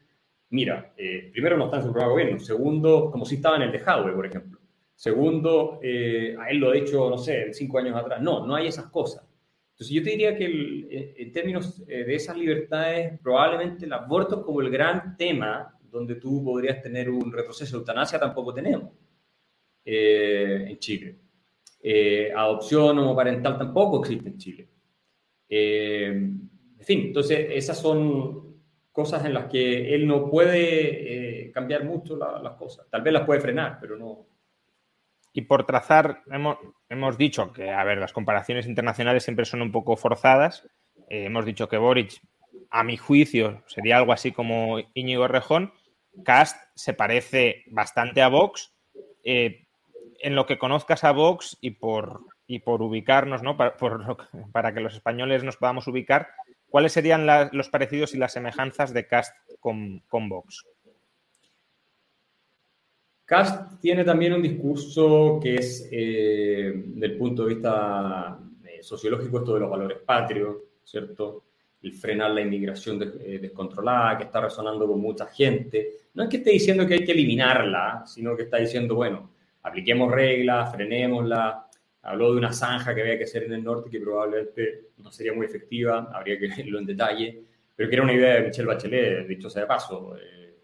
[0.51, 3.63] mira, eh, primero no está en su programa de gobierno, segundo, como si estaba en
[3.63, 4.59] el de Jadwe, por ejemplo.
[4.95, 8.21] Segundo, eh, a él lo ha hecho, no sé, cinco años atrás.
[8.21, 9.25] No, no hay esas cosas.
[9.71, 14.61] Entonces yo te diría que eh, en términos de esas libertades, probablemente el aborto como
[14.61, 18.93] el gran tema donde tú podrías tener un retroceso eutanasia tampoco tenemos
[19.83, 21.17] en Chile.
[22.35, 24.69] adopción homoparental tampoco existe en Chile.
[25.49, 28.50] en fin, entonces esas son
[28.91, 32.87] cosas en las que él no puede eh, cambiar mucho las cosas.
[32.89, 34.25] Tal vez las puede frenar, pero no.
[35.33, 36.57] Y por trazar, hemos,
[36.89, 40.67] hemos, dicho que, a ver, las comparaciones internacionales siempre son un poco forzadas.
[41.09, 42.21] Eh, hemos dicho que Boric,
[42.69, 45.73] a mi juicio, sería algo así como Íñigo Rejón.
[46.25, 48.73] Cast se parece bastante a Vox.
[49.23, 49.67] Eh,
[50.19, 53.57] en lo que conozcas a Vox y por, y por ubicarnos, ¿no?
[53.57, 53.75] Para,
[54.51, 56.27] para que los españoles nos podamos ubicar,
[56.71, 60.65] ¿Cuáles serían los parecidos y las semejanzas de Cast con, con Vox?
[63.25, 69.53] Cast tiene también un discurso que es, eh, del punto de vista eh, sociológico, esto
[69.53, 71.43] de los valores patrios, ¿cierto?
[71.81, 75.89] El frenar la inmigración eh, descontrolada, que está resonando con mucha gente.
[76.13, 79.31] No es que esté diciendo que hay que eliminarla, sino que está diciendo, bueno,
[79.63, 81.67] apliquemos reglas, frenémosla,
[82.03, 85.33] Habló de una zanja que había que hacer en el norte que probablemente no sería
[85.33, 87.43] muy efectiva, habría que verlo en detalle,
[87.75, 90.15] pero que era una idea de Michelle Bachelet, dicho sea de paso.
[90.17, 90.55] Eh,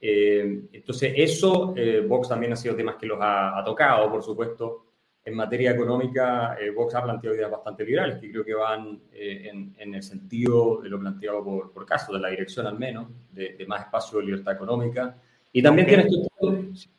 [0.00, 4.86] eh, entonces, eso, eh, Vox también ha sido temas que los ha, tocado, por supuesto.
[5.24, 10.02] En materia económica, Vox ha planteado ideas bastante liberales, que creo que van en, el
[10.02, 13.86] sentido de lo planteado por, por caso, de la dirección al menos, de, de más
[13.86, 15.16] espacio de libertad económica.
[15.56, 16.28] Y también tienes tú...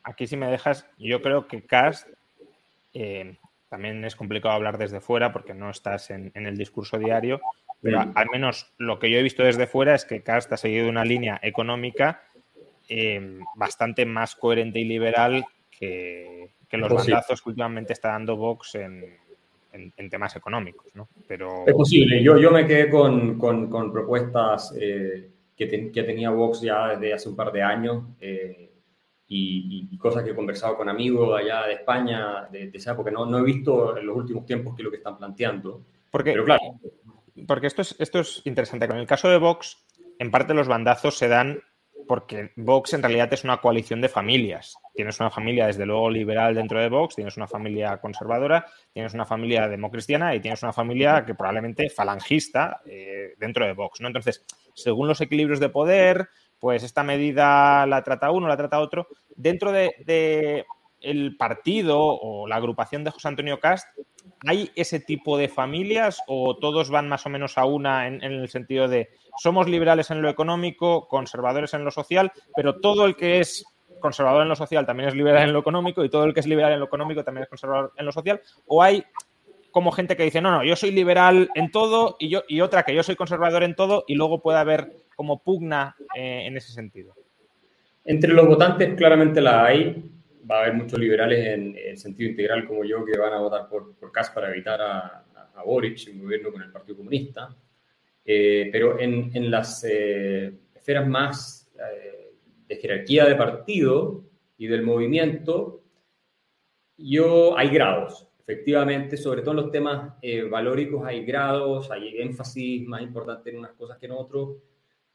[0.02, 2.08] Aquí si me dejas, yo creo que Cast
[2.94, 3.36] eh,
[3.68, 7.40] también es complicado hablar desde fuera porque no estás en, el discurso diario,
[7.82, 10.88] pero al menos lo que yo he visto desde fuera es que Cast ha seguido
[10.88, 12.22] una línea económica
[12.88, 19.18] eh, bastante más coherente y liberal que, los bandazos que últimamente está dando Vox en,
[20.10, 21.08] temas económicos, ¿no?
[21.28, 21.64] Pero...
[21.66, 22.22] Es posible.
[22.22, 23.38] Yo, yo me quedé con,
[23.92, 28.65] propuestas eh, que, tenía Vox ya desde hace un par de años eh,
[29.28, 33.38] y, cosas que he conversado con amigos allá de España, de, de porque no, no
[33.38, 35.82] he visto en los últimos tiempos qué es lo que están planteando.
[36.10, 36.62] Porque, Pero claro.
[37.46, 38.86] Porque esto es, esto es interesante.
[38.86, 39.84] Con el caso de Vox,
[40.18, 41.60] en parte los bandazos se dan
[42.06, 44.76] porque Vox en realidad es una coalición de familias.
[44.94, 49.24] Tienes una familia, desde luego, liberal dentro de Vox, tienes una familia conservadora, tienes una
[49.24, 54.00] familia democristiana y tienes una familia que probablemente falangista eh, dentro de Vox.
[54.00, 54.06] ¿no?
[54.06, 59.08] Entonces, según los equilibrios de poder, pues esta medida la trata uno, la trata otro.
[59.34, 60.64] Dentro de,
[61.00, 63.86] el partido o la agrupación de José Antonio Cast,
[64.46, 68.48] ¿hay ese tipo de familias o todos van más o menos a una en el
[68.48, 73.40] sentido de somos liberales en lo económico, conservadores en lo social, pero todo el que
[73.40, 73.64] es
[74.00, 76.46] conservador en lo social también es liberal en lo económico y todo el que es
[76.46, 79.04] liberal en lo económico también es conservador en lo social, o hay
[79.76, 82.82] como gente que dice, no, no, yo soy liberal en todo y, yo, y otra
[82.82, 86.72] que yo soy conservador en todo y luego puede haber como pugna eh, en ese
[86.72, 87.14] sentido.
[88.02, 90.02] Entre los votantes claramente la hay,
[90.50, 93.94] va a haber muchos liberales en, sentido integral como yo que van a votar por,
[93.96, 97.54] por para evitar a, a Boric, un gobierno con el Partido Comunista.
[98.24, 102.32] Eh, pero en, en las eh, esferas más eh,
[102.66, 104.24] de jerarquía de partido
[104.56, 105.82] y del movimiento,
[106.96, 108.25] yo hay grados.
[108.48, 110.14] Efectivamente, sobre todo en los temas
[110.48, 114.44] valóricos hay grados, hay énfasis más importante en unas cosas que en otras,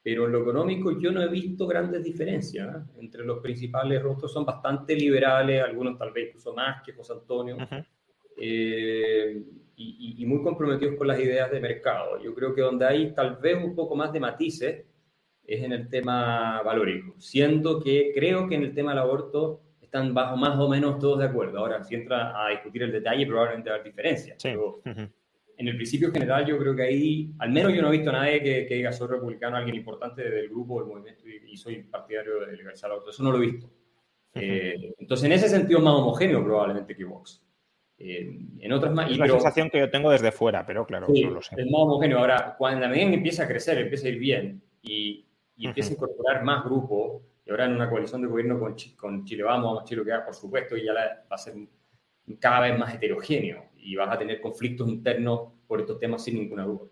[0.04, 4.46] pero en lo económico yo no he visto grandes diferencias entre los principales rostros, son
[4.46, 7.56] bastante liberales, algunos tal vez incluso más que José Antonio
[8.38, 12.22] y, muy comprometidos con las ideas de mercado.
[12.22, 14.86] Yo creo que donde hay tal vez un poco más de matices
[15.44, 20.14] es en el tema valórico, siendo que creo que en el tema del aborto están
[20.14, 21.60] bajo más o menos todos de acuerdo.
[21.60, 24.38] Ahora, si entra a discutir el detalle, probablemente va a haber diferencias.
[24.42, 28.10] Pero en el principio general, yo creo que ahí, al menos yo no he visto
[28.10, 32.40] a nadie que, diga soy republicano, alguien importante del grupo, del movimiento, y, soy partidario
[32.40, 33.12] de legalizar el aborto.
[33.12, 33.70] Eso no lo he visto.
[34.34, 37.46] Eh, entonces, en ese sentido, más homogéneo probablemente que Vox.
[37.98, 39.12] Eh, en otras más.
[39.12, 41.56] Es la sensación que yo tengo desde fuera, pero claro, no lo sé.
[41.58, 42.20] Es más homogéneo.
[42.20, 45.26] Ahora, cuando la medida empieza a crecer, empieza a ir bien y,
[45.58, 49.84] empieza a incorporar más grupos, ahora en una coalición de gobierno con, con Chile Vamos,
[49.86, 51.56] Chile que por supuesto, y ya va a ser
[52.40, 56.64] cada vez más heterogéneo y vas a tener conflictos internos por estos temas sin ninguna
[56.64, 56.88] duda.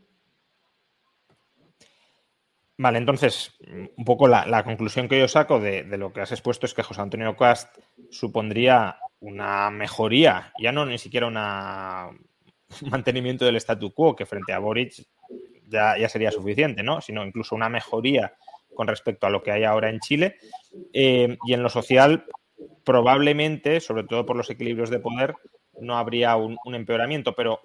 [2.77, 3.57] Vale, entonces,
[3.97, 6.81] un poco la, conclusión que yo saco de, de, lo que has expuesto es que
[6.81, 7.77] José Antonio Cast
[8.09, 11.33] supondría una mejoría, ya no ni siquiera un
[12.89, 15.05] mantenimiento del statu quo, que frente a Boric
[15.67, 17.01] ya, ya, sería suficiente, ¿no?
[17.01, 18.33] Sino incluso una mejoría
[18.73, 20.37] con respecto a lo que hay ahora en Chile.
[20.93, 22.25] Eh, y en lo social,
[22.83, 25.35] probablemente, sobre todo por los equilibrios de poder,
[25.79, 27.61] no habría un, empeoramiento, pero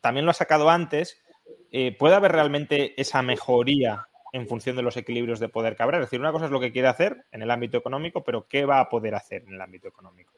[0.00, 1.22] también lo ha sacado antes.
[1.70, 5.98] Eh, ¿Puede haber realmente esa mejoría en función de los equilibrios de poder que habrá?
[5.98, 8.64] Es decir, una cosa es lo que quiere hacer en el ámbito económico, pero ¿qué
[8.64, 10.34] va a poder hacer en el ámbito económico?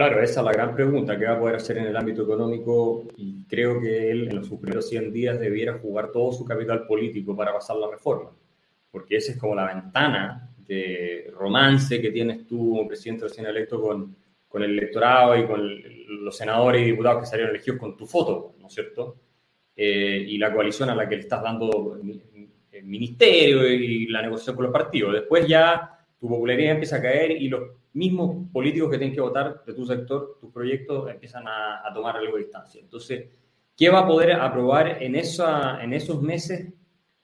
[0.00, 3.04] Claro, esa es la gran pregunta que va a poder hacer en el ámbito económico
[3.18, 7.36] y creo que él en los primeros 100 días debiera jugar todo su capital político
[7.36, 8.30] para pasar la reforma,
[8.90, 13.78] porque esa es como la ventana de romance que tienes tú como presidente recién electo
[13.78, 14.16] con,
[14.48, 15.68] con el electorado y con
[16.24, 19.16] los senadores y diputados que salieron elegidos con tu foto, ¿no es cierto?
[19.76, 22.00] Eh, y la coalición a la que le estás dando
[22.72, 25.12] el ministerio y la negociación con los partidos.
[25.12, 29.64] Después ya tu popularidad empieza a caer y los mismos políticos que tienen que votar
[29.64, 32.80] de tu sector, tus proyectos, empiezan a, tomar algo de distancia.
[32.80, 33.30] Entonces,
[33.74, 36.72] ¿qué va a poder aprobar en, esa, en esos meses?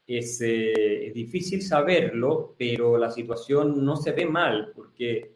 [0.06, 5.34] Es, eh, es, difícil saberlo, pero la situación no se ve mal, porque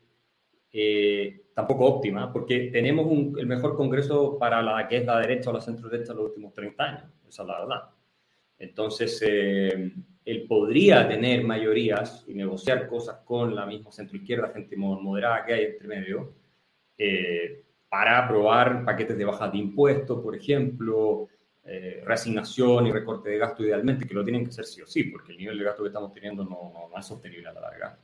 [0.73, 5.53] eh, tampoco óptima, porque tenemos el mejor congreso para la que es la derecha o
[5.53, 7.83] la centro derecha los últimos 30 años, esa es la verdad.
[8.59, 9.93] Entonces, eh,
[10.25, 15.65] él podría tener mayorías y negociar cosas con la misma centroizquierda, gente moderada que hay
[15.65, 16.35] entre medio,
[16.99, 21.29] eh, para aprobar paquetes de baja de impuestos, por ejemplo,
[21.65, 25.05] eh, reasignación y recorte de gasto idealmente, que lo tienen que hacer sí o sí,
[25.05, 27.99] porque el nivel de gasto que estamos teniendo no, no, es sostenible a la larga.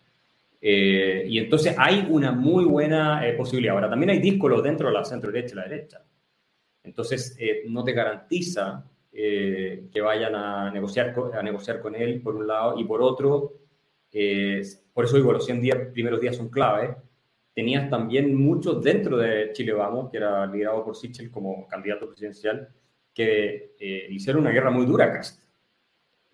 [0.60, 3.74] Eh, y entonces hay una muy buena posibilidad.
[3.74, 6.02] Ahora, también hay díscolos dentro de la centro derecha y la derecha.
[6.82, 8.84] Entonces, no te garantiza
[9.16, 13.54] eh, que vayan a negociar, a negociar con él, por un lado, y por otro,
[14.92, 16.96] por eso digo, los 100 días, primeros días son clave,
[17.56, 22.68] tenías también muchos dentro de Chile Vamos, que era liderado por Sichel como candidato presidencial,
[23.14, 25.42] que eh, hicieron una guerra muy dura a Cast.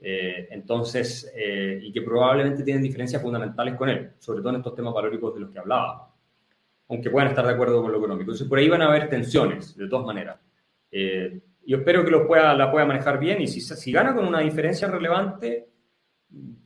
[0.01, 4.75] Eh, entonces, eh, y que probablemente tienen diferencias fundamentales con él, sobre todo en estos
[4.75, 6.13] temas valóricos de los que hablaba,
[6.89, 8.33] aunque puedan estar de acuerdo con lo económico.
[8.33, 10.41] Entonces, por ahí van a haber tensiones, de todas maneras.
[11.67, 14.41] Yo espero que lo pueda, la pueda manejar bien y si, si gana con una
[14.41, 15.69] diferencia relevante,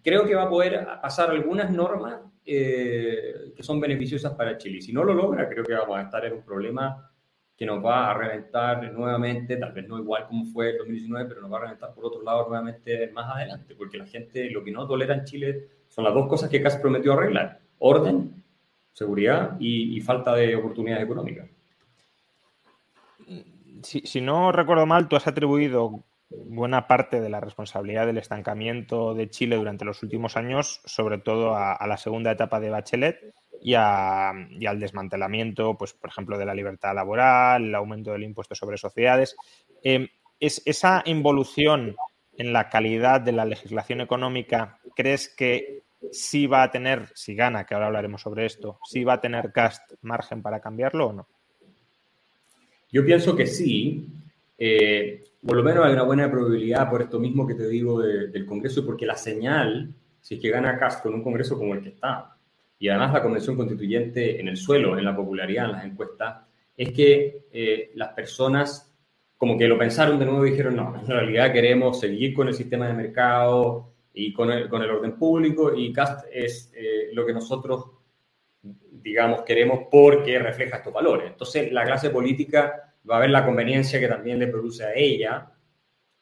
[0.02, 4.80] creo que va a poder pasar algunas normas que son beneficiosas para Chile.
[4.80, 7.10] Si no lo logra, creo que vamos a estar en un problema
[7.56, 11.40] que nos va a reventar nuevamente, tal vez no igual como fue el 2019, pero
[11.40, 14.70] nos va a reventar por otro lado nuevamente más adelante, porque la gente lo que
[14.70, 18.44] no tolera en Chile son las dos cosas que casi prometió arreglar, orden,
[18.92, 21.48] seguridad y, falta de oportunidades económicas.
[23.86, 29.30] Si, no recuerdo mal, tú has atribuido buena parte de la responsabilidad del estancamiento de
[29.30, 34.80] Chile durante los últimos años, sobre todo a, la segunda etapa de Bachelet y, al
[34.80, 39.36] desmantelamiento, pues, por ejemplo, de la libertad laboral, el aumento del impuesto sobre sociedades.
[39.84, 40.08] Em,
[40.40, 41.94] ¿Es esa involución
[42.36, 47.64] en la calidad de la legislación económica, crees que sí va a tener, si gana,
[47.64, 51.28] que ahora hablaremos sobre esto, sí va a tener CAST margen para cambiarlo o no?
[52.90, 54.08] Yo pienso que sí.
[54.58, 58.46] Eh, por lo menos hay una buena probabilidad por esto mismo que te digo del
[58.46, 61.90] Congreso, porque la señal, si es que gana Cast con un Congreso como el que
[61.90, 62.36] está,
[62.78, 66.44] y además la Convención Constituyente en el suelo, en la popularidad, en las encuestas,
[66.76, 68.92] es que eh, las personas
[69.38, 72.54] como que lo pensaron de nuevo y dijeron, no, en realidad queremos seguir con el
[72.54, 77.26] sistema de mercado y con el, con el orden público y CAST es eh, lo
[77.26, 77.84] que nosotros,
[79.06, 81.28] digamos, queremos porque refleja estos valores.
[81.28, 85.48] Entonces, la clase política va a ver la conveniencia que también le produce a ella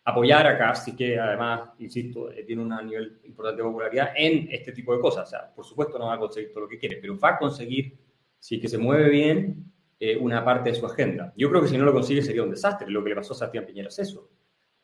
[0.05, 4.73] apoyar a Casti, que además, insisto, eh, tiene un nivel importante de popularidad en este
[4.73, 5.29] tipo de cosas.
[5.29, 7.38] O sea, por supuesto no va a conseguir todo lo que quiere, pero va a
[7.38, 7.97] conseguir,
[8.38, 9.64] si es que se mueve bien,
[9.99, 11.33] eh, una parte de su agenda.
[11.38, 12.90] Yo creo que si no lo consigue sería un desastre.
[12.90, 14.29] Lo que le pasó a Sebastián Piñera es eso.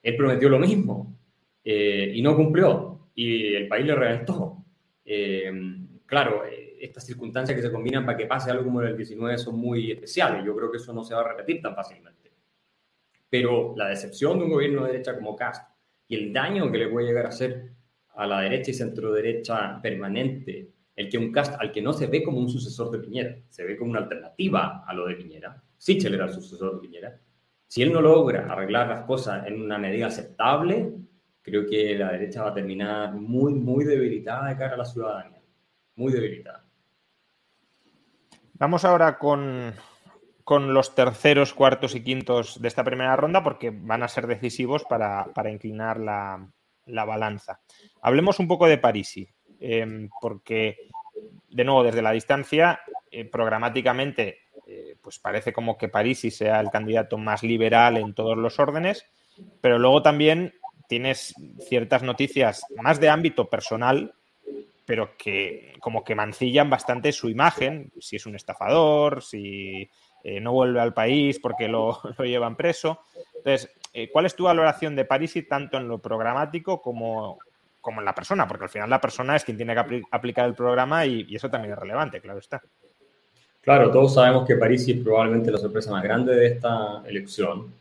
[0.03, 1.19] Él prometió lo mismo
[1.63, 4.65] eh, y no cumplió y el país le reventó.
[6.07, 6.45] claro,
[6.81, 10.45] estas circunstancias que se combinan para que pase algo como el 19 son muy especiales.
[10.45, 12.33] Yo creo que eso no se va a repetir tan fácilmente.
[13.29, 15.71] Pero la decepción de un gobierno de derecha como Cast
[16.09, 17.73] y el daño que le puede llegar a hacer
[18.15, 22.09] a la derecha y centro derecha permanente, el que un Cast al que no se
[22.09, 25.63] ve como un sucesor de Piñera, se ve como una alternativa a lo de Piñera,
[25.79, 27.21] Sichel era el sucesor de Piñera,
[27.67, 30.93] si él no logra arreglar las cosas en una medida aceptable,
[31.41, 35.41] creo que la derecha va a terminar muy, muy debilitada de cara a la ciudadanía,
[35.95, 36.69] muy debilitada.
[38.61, 39.75] Vamos ahora con,
[40.47, 45.51] los terceros, cuartos y quintos de esta primera ronda porque van a ser decisivos para,
[45.51, 46.47] inclinar la,
[47.07, 47.61] balanza.
[48.03, 49.27] Hablemos un poco de Parisi,
[49.61, 50.77] em, porque,
[51.49, 56.69] de nuevo, desde la distancia, eh, programáticamente, eh, pues parece como que Parisi sea el
[56.69, 59.07] candidato más liberal en todos los órdenes,
[59.63, 60.53] pero luego también
[60.87, 61.35] tienes
[61.67, 64.20] ciertas noticias más de ámbito personal
[64.91, 69.89] pero que como que mancillan bastante su imagen, si es un estafador, si
[70.25, 73.03] eh, no vuelve al país porque lo, llevan preso.
[73.37, 77.39] Entonces, eh, ¿cuál es tu valoración de Parisi tanto en lo programático como,
[77.81, 78.49] como en la persona?
[78.49, 81.75] Porque al final la persona es quien tiene que aplicar el programa y, eso también
[81.75, 82.61] es relevante, claro está.
[83.61, 87.73] Claro, todos sabemos que Parisi es probablemente la sorpresa más grande de esta elección.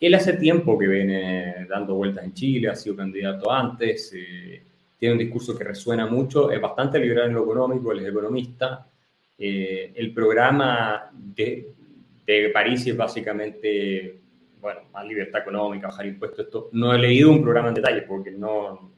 [0.00, 4.14] Él hace tiempo que viene dando vueltas en Chile, ha sido candidato antes.
[4.14, 4.62] Eh,
[4.98, 8.88] tiene un discurso que resuena mucho, es bastante liberal en lo económico, él es economista.
[9.38, 11.74] Eh, el programa de,
[12.24, 14.20] de, París es básicamente,
[14.60, 16.70] bueno, más libertad económica, bajar impuestos, esto.
[16.72, 18.92] No he leído un programa en detalle porque no,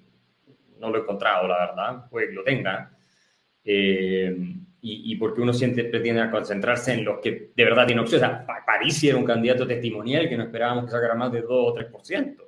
[0.79, 2.93] no lo he encontrado, la verdad, puede que lo tenga.
[3.65, 4.37] Eh,
[4.81, 8.23] y, y, porque uno siempre pretende concentrarse en los que de verdad tienen opción.
[8.23, 11.51] O sea, París era un candidato testimonial que no esperábamos que sacara más de 2
[11.51, 12.48] o 3%.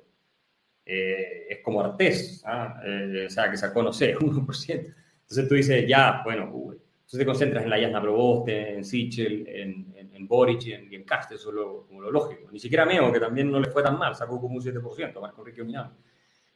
[0.85, 2.81] Eh, es como Artés, ¿ah?
[2.85, 4.93] eh, o sea, que sacó, no sé, 1%.
[5.21, 6.43] Entonces tú dices, ya, bueno,
[7.11, 11.05] entonces te concentras en la Yasna Proboste, en Sichel, en, en, Boric y en, en
[11.31, 12.49] eso es lo, como lo lógico.
[12.51, 15.41] Ni siquiera Meo, que también no le fue tan mal, sacó como un 7%, Marco
[15.41, 15.91] Enrique Milán.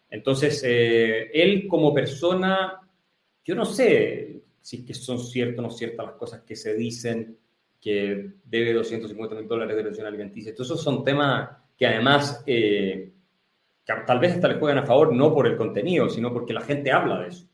[0.10, 2.80] Entonces, eh, él como persona,
[3.44, 7.38] yo no sé si que son ciertas o no ciertas las cosas que se dicen,
[7.82, 10.52] que debe 250 mil dólares de pensión alimenticia.
[10.52, 12.44] Entonces, esos son temas que además
[13.86, 16.92] tal vez hasta le juegan a favor no por el contenido, sino porque la gente
[16.92, 17.48] habla de eso.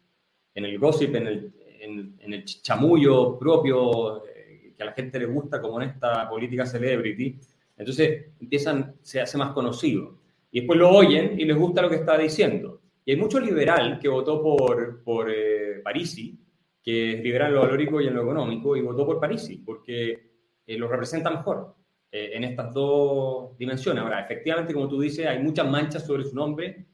[0.54, 5.26] En el gossip, en el, en, el chamullo propio eh, que a la gente le
[5.26, 7.38] gusta, como en esta política celebrity.
[7.78, 10.20] Entonces empiezan, se hace más conocido.
[10.52, 12.82] Y después lo oyen y les gusta lo que está diciendo.
[13.04, 16.38] Y hay mucho liberal que votó por, por eh, Parisi,
[16.82, 20.32] que es liberal en lo valórico y en lo económico, y votó por Parisi, porque
[20.66, 21.76] eh, lo representa mejor
[22.12, 24.04] eh, en estas dos dimensiones.
[24.04, 26.86] Ahora, efectivamente, como tú dices, hay muchas manchas sobre su nombre,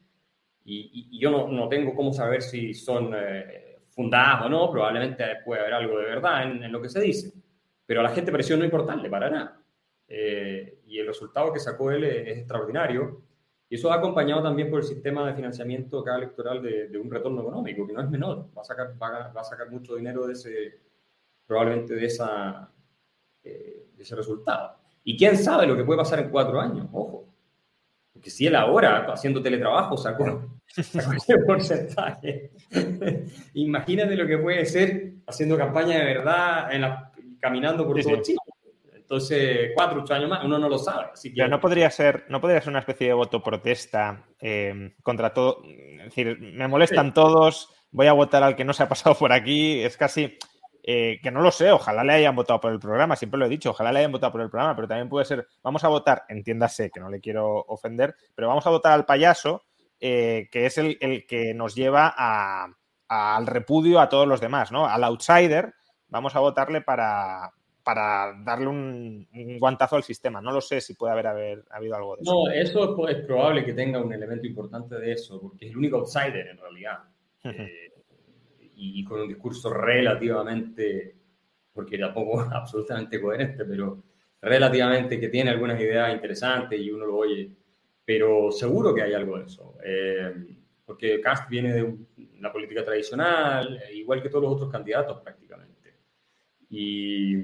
[0.64, 5.62] y, yo no, no, tengo cómo saber si son eh, fundadas o no, probablemente puede
[5.62, 7.32] haber algo de verdad en, lo que se dice,
[7.86, 9.62] pero a la gente pareció no importarle para nada.
[10.08, 13.22] y el resultado que sacó él es, es extraordinario.
[13.70, 17.42] Y eso va acompañado también por el sistema de financiamiento cada electoral de, un retorno
[17.42, 18.48] económico, que no es menor.
[18.56, 20.80] Va a sacar, va a, sacar mucho dinero de ese,
[21.46, 22.72] probablemente de, esa,
[23.44, 24.77] eh, de ese resultado.
[25.08, 27.32] Y quién sabe lo que puede pasar en cuatro años, ojo.
[28.12, 32.50] Porque si él ahora, haciendo teletrabajo, sacó, ese porcentaje,
[33.54, 36.84] imagínate lo que puede ser haciendo campaña de verdad, en
[37.40, 38.36] caminando por todo Chile.
[38.92, 41.06] Entonces, cuatro, ocho años más, uno no lo sabe.
[41.14, 41.48] Así que...
[41.48, 45.62] no podría ser, no podría ser una especie de voto protesta eh, contra todo.
[45.64, 49.32] Es decir, me molestan todos, voy a votar al que no se ha pasado por
[49.32, 49.80] aquí.
[49.80, 50.36] Es casi
[50.82, 53.50] eh, que no lo sé, ojalá le hayan votado por el programa, siempre lo he
[53.50, 56.24] dicho, ojalá le hayan votado por el programa, pero también puede ser, vamos a votar,
[56.28, 59.64] entiéndase que no le quiero ofender, pero vamos a votar al payaso,
[60.00, 62.14] eh, que es el, que nos lleva
[63.08, 64.86] al repudio a todos los demás, ¿no?
[64.86, 65.74] Al outsider,
[66.08, 67.52] vamos a votarle para,
[67.88, 69.26] para darle un,
[69.58, 70.42] guantazo al sistema.
[70.42, 72.32] No lo sé si puede haber, haber habido algo de eso.
[72.32, 75.96] No, eso es, probable que tenga un elemento importante de eso, porque es el único
[75.96, 76.98] outsider en realidad.
[77.44, 77.87] Eh,
[78.80, 81.16] y, con un discurso relativamente,
[81.72, 84.02] porque tampoco absolutamente coherente, pero
[84.40, 87.50] relativamente que tiene algunas ideas interesantes y uno lo oye.
[88.04, 89.76] Pero seguro que hay algo de eso.
[89.84, 91.94] Eh, porque Cast viene de
[92.40, 95.98] la política tradicional, igual que todos los otros candidatos prácticamente.
[96.70, 97.36] Y,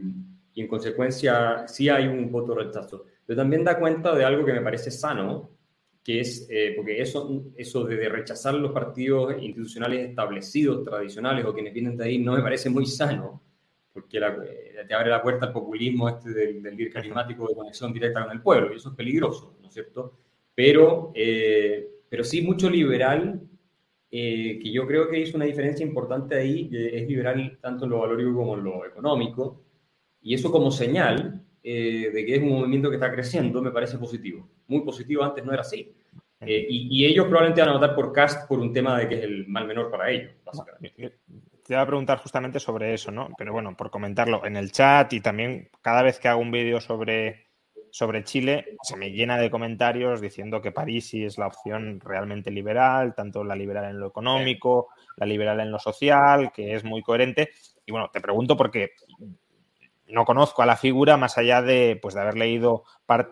[0.54, 3.04] y en consecuencia sí hay un voto rechazo.
[3.26, 5.50] Pero también da cuenta de algo que me parece sano,
[6.04, 11.72] que es, eh, porque eso, eso de rechazar los partidos institucionales establecidos, tradicionales o quienes
[11.72, 13.42] vienen de ahí, no me parece muy sano,
[13.90, 17.90] porque eh, te abre la puerta al populismo este del, del líder carismático de conexión
[17.90, 20.18] directa con el pueblo, y eso es peligroso, ¿no es cierto?
[20.54, 23.40] Pero, eh, pero sí mucho liberal,
[24.10, 28.32] que yo creo que hizo una diferencia importante ahí, es liberal tanto en lo valórico
[28.32, 29.64] como en lo económico,
[30.22, 33.96] y eso como señal eh, de que es un movimiento que está creciendo me parece
[33.96, 34.46] positivo.
[34.68, 35.94] Muy positivo, antes no era así.
[36.40, 39.22] Eh, y, ellos probablemente van a votar por Cast por un tema de que es
[39.22, 41.20] el mal menor para ellos, básicamente.
[41.64, 43.30] Te iba a preguntar justamente sobre eso, ¿no?
[43.38, 46.82] Pero bueno, por comentarlo en el chat y también cada vez que hago un vídeo
[46.82, 47.46] sobre,
[47.90, 52.50] sobre Chile, se me llena de comentarios diciendo que París sí es la opción realmente
[52.50, 57.00] liberal, tanto la liberal en lo económico, la liberal en lo social, que es muy
[57.00, 57.48] coherente.
[57.86, 58.90] Y bueno, te pregunto porque
[60.06, 62.84] no conozco a la figura más allá de, pues, de haber leído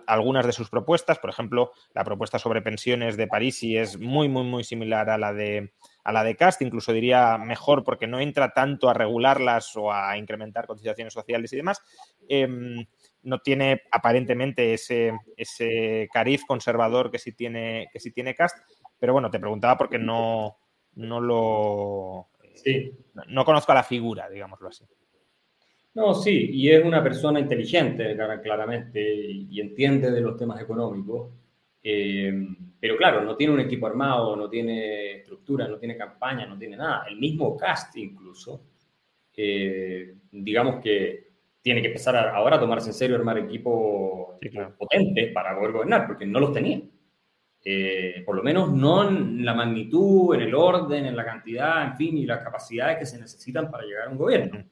[0.06, 1.18] algunas de sus propuestas.
[1.18, 5.32] Por ejemplo, la propuesta sobre pensiones de Parisi es muy, muy, muy similar a la
[5.32, 9.92] de, a la de Cast, incluso diría mejor porque no entra tanto a regularlas o
[9.92, 11.82] a incrementar cotizaciones sociales y demás.
[12.28, 12.86] Em,
[13.22, 18.58] no tiene aparentemente ese, ese cariz conservador que sí tiene, que sí tiene Cast,
[18.98, 20.56] pero bueno, te preguntaba porque no,
[20.94, 22.28] no lo...
[23.28, 24.86] no conozco a la figura, digámoslo así.
[25.94, 31.30] No, sí, y es una persona inteligente, claramente, y entiende de los temas económicos,
[31.82, 32.32] eh,
[32.80, 36.78] pero claro, no tiene un equipo armado, no tiene estructura, no tiene campaña, no tiene
[36.78, 37.04] nada.
[37.08, 38.62] El mismo cast incluso,
[39.36, 41.28] eh, digamos que
[41.62, 44.36] tiene que empezar ahora a tomarse en serio armar equipos
[44.78, 46.80] potentes para poder gobernar, porque no los tenía.
[47.64, 51.96] Eh, por lo menos no en la magnitud, en el orden, en la cantidad, en
[51.96, 54.64] fin, y las capacidades que se necesitan para llegar a un gobierno.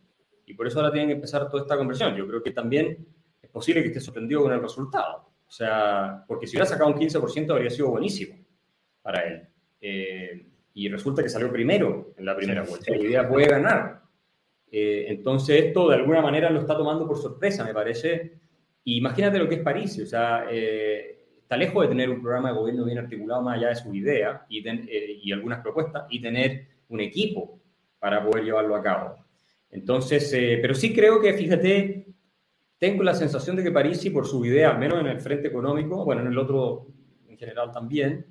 [0.51, 2.17] Y por eso ahora tienen que empezar toda esta conversión.
[2.17, 3.07] Yo creo que también
[3.41, 5.31] es posible que esté sorprendido con el resultado.
[5.47, 8.37] O sea, porque si hubiera sacado un 15% habría sido buenísimo
[9.01, 9.49] para él.
[9.81, 12.91] Eh, y resulta que salió primero en la primera vuelta.
[12.91, 14.03] La idea puede ganar.
[14.73, 18.41] Eh, entonces esto de alguna manera lo está tomando por sorpresa, me parece.
[18.83, 20.01] Y imagínate lo que es París.
[20.03, 23.69] O sea, eh, está lejos de tener un programa de gobierno bien articulado más allá
[23.69, 27.61] de su idea y, y algunas propuestas y tener un equipo
[28.01, 29.30] para poder llevarlo a cabo.
[29.71, 32.07] Entonces, eh, pero sí creo que, fíjate,
[32.79, 36.05] tengo la sensación de que Parisi, por su idea, al menos en el frente económico,
[36.05, 36.89] bueno, en el otro
[37.29, 38.27] en general también,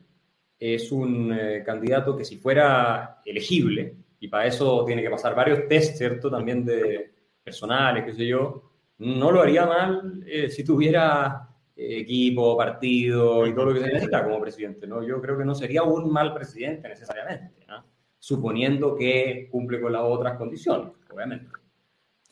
[0.60, 5.68] es un eh, candidato que si fuera elegible, y para eso tiene que pasar varios
[5.68, 6.30] test, ¿cierto?
[6.30, 11.46] También de personales, qué sé yo, no lo haría mal eh, si tuviera
[11.82, 15.02] equipo, partido y todo lo que se necesita como presidente, ¿no?
[15.02, 17.86] Yo creo que no sería un mal presidente necesariamente, ¿no?
[18.20, 21.52] Suponiendo que cumple con las otras condiciones, obviamente.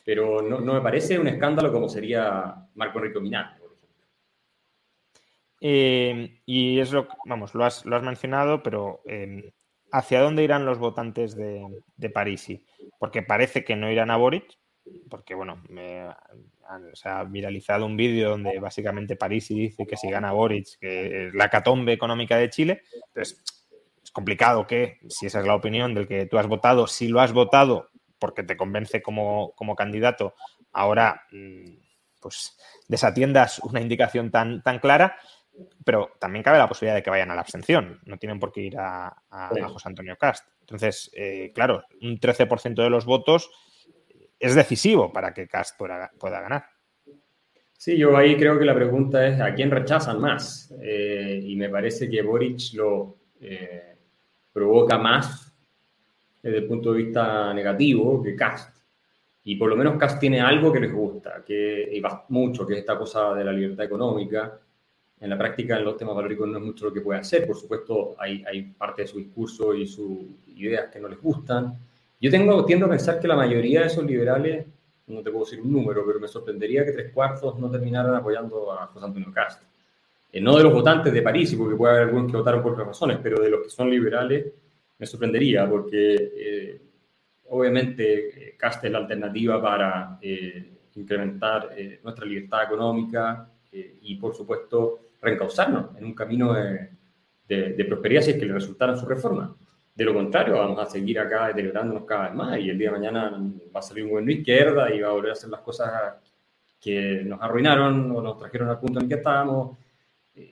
[0.04, 4.06] Pero no, me parece un escándalo como sería Marco Enrique Minati, por ejemplo.
[5.60, 9.52] Eh, y es lo, vamos, lo has, mencionado, pero eh,
[9.90, 12.64] ¿hacia dónde irán los votantes de, de Parisi?
[12.98, 14.58] Porque parece que no irán a Boric,
[15.08, 15.62] porque bueno,
[16.94, 21.34] se ha viralizado un vídeo donde básicamente Parisi dice que si gana Boric, que es
[21.34, 22.82] la catombe económica de Chile.
[23.08, 23.57] Entonces, es
[24.18, 27.32] complicado que, si esa es la opinión del que tú has votado, si lo has
[27.32, 27.88] votado
[28.18, 30.34] porque te convence como, como candidato,
[30.72, 31.76] ahora mm,
[32.20, 32.58] pues
[32.88, 35.16] desatiendas una indicación tan, tan clara,
[35.84, 38.62] pero también cabe la posibilidad de que vayan a la abstención, no tienen por qué
[38.62, 39.14] ir a,
[39.68, 40.48] José Antonio Cast.
[40.62, 43.48] Entonces, eh, claro, un 13% de los votos
[44.40, 46.64] es decisivo para que Cast pueda, ganar.
[47.72, 50.74] Sí, yo ahí creo que la pregunta es a quién rechazan más.
[50.82, 53.87] Eh, y me parece que Boric lo eh,
[54.58, 55.52] provoca más
[56.42, 58.76] desde el punto de vista negativo que Cast.
[59.44, 62.80] Y por lo menos Cast tiene algo que les gusta, que y mucho, que es
[62.80, 64.58] esta cosa de la libertad económica.
[65.20, 67.46] En la práctica, en los temas valóricos no es mucho lo que puede hacer.
[67.46, 71.76] Por supuesto, hay, hay parte de su discurso y sus ideas que no les gustan.
[72.20, 74.66] Yo tengo, tiendo a pensar que la mayoría de esos liberales,
[75.06, 78.72] no te puedo decir un número, pero me sorprendería que tres cuartos no terminaran apoyando
[78.72, 79.62] a José Antonio Cast.
[80.32, 82.88] Eh, no de los votantes de París, porque puede haber algunos que votaron por otras
[82.88, 84.46] razones, pero de los que son liberales,
[84.98, 86.80] me sorprendería, porque eh,
[87.48, 94.34] obviamente, Cast es la alternativa para eh, incrementar eh, nuestra libertad económica eh, y, por
[94.34, 96.90] supuesto, reencauzarnos en un camino de,
[97.46, 99.54] de, prosperidad si es que le resultara su reforma.
[99.94, 102.98] De lo contrario, vamos a seguir acá deteriorándonos cada vez más y el día de
[102.98, 103.30] mañana
[103.74, 105.90] va a salir un gobierno de izquierda y va a volver a hacer las cosas
[106.80, 109.76] que nos arruinaron o nos trajeron al punto en el que estábamos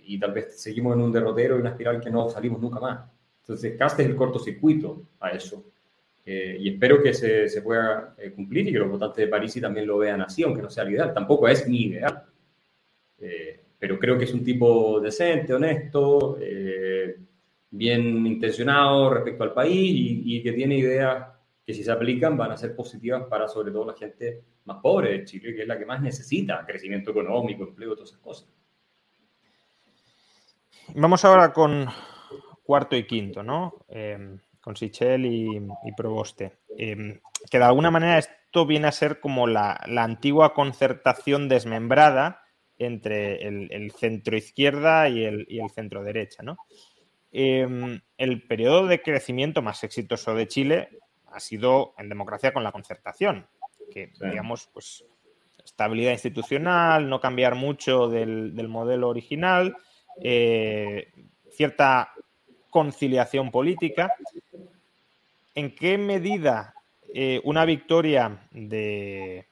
[0.05, 3.11] y tal vez seguimos en un derrotero y una espiral que no salimos nunca más.
[3.41, 5.65] Entonces, Cast es el cortocircuito a eso.
[6.25, 9.57] Eh, y espero que se, se pueda eh, cumplir y que los votantes de París
[9.61, 11.15] también lo vean así, aunque no sea el ideal.
[11.15, 12.25] Tampoco es mi ideal.
[13.21, 16.39] Eh, pero creo que es un tipo decente, honesto,
[17.71, 21.29] bien intencionado respecto al país y, y, que tiene ideas
[21.65, 25.13] que si se aplican van a ser positivas para sobre todo la gente más pobre
[25.13, 28.49] de Chile, que es la que más necesita crecimiento económico, empleo, todas esas cosas.
[30.95, 31.89] Vamos ahora con
[32.65, 33.75] cuarto y quinto, ¿no?
[34.61, 35.61] con Sichel y,
[35.97, 36.59] Proboste.
[36.77, 42.43] Em, que de alguna manera esto viene a ser como la, antigua concertación desmembrada
[42.79, 46.43] entre el, centro izquierda y el, centro derecha.
[47.31, 50.89] Em, el periodo de crecimiento más exitoso de Chile
[51.27, 53.47] ha sido en democracia con la concertación,
[53.93, 55.05] que digamos, pues
[55.65, 59.77] estabilidad institucional, no cambiar mucho del, modelo original,
[60.23, 61.09] eh,
[61.51, 62.13] cierta
[62.71, 64.13] conciliación política.
[65.55, 66.75] ¿En qué medida
[67.15, 69.47] eh, una victoria de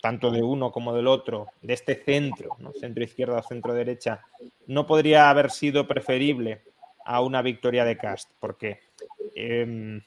[0.00, 4.22] tanto de uno como del otro, de este centro, centro izquierda o centro derecha,
[4.68, 6.62] no podría haber sido preferible
[7.04, 8.30] a una victoria de Cast?
[8.38, 8.78] Porque
[9.34, 10.00] em,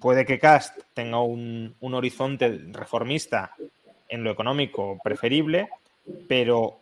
[0.00, 3.56] puede que Cast tenga un, un horizonte reformista
[4.08, 5.68] en lo económico preferible,
[6.28, 6.81] pero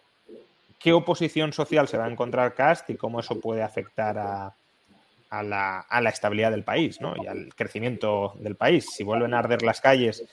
[0.80, 4.54] ¿qué oposición social se va a encontrar Cast y cómo eso puede afectar a,
[5.42, 7.14] la, estabilidad del país ¿no?
[7.22, 8.86] y al crecimiento del país.
[8.90, 10.24] Si vuelven a arder las calles,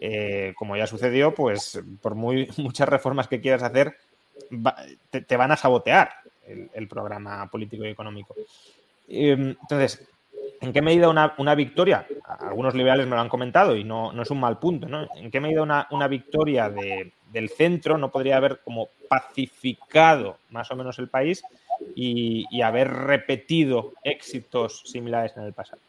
[0.00, 3.96] eh, como ya sucedió, pues por muy, muchas reformas que quieras hacer,
[5.10, 6.10] te, van a sabotear
[6.72, 8.34] el, programa político y económico.
[9.08, 10.08] Em, entonces,
[10.60, 12.06] ¿en qué medida una, victoria?
[12.38, 15.08] Algunos liberales me lo han comentado y no, es un mal punto, ¿no?
[15.16, 20.76] ¿En qué medida una victoria de, del centro no podría haber como pacificado más o
[20.76, 21.42] menos el país
[21.94, 25.82] y, haber repetido éxitos similares en el pasado.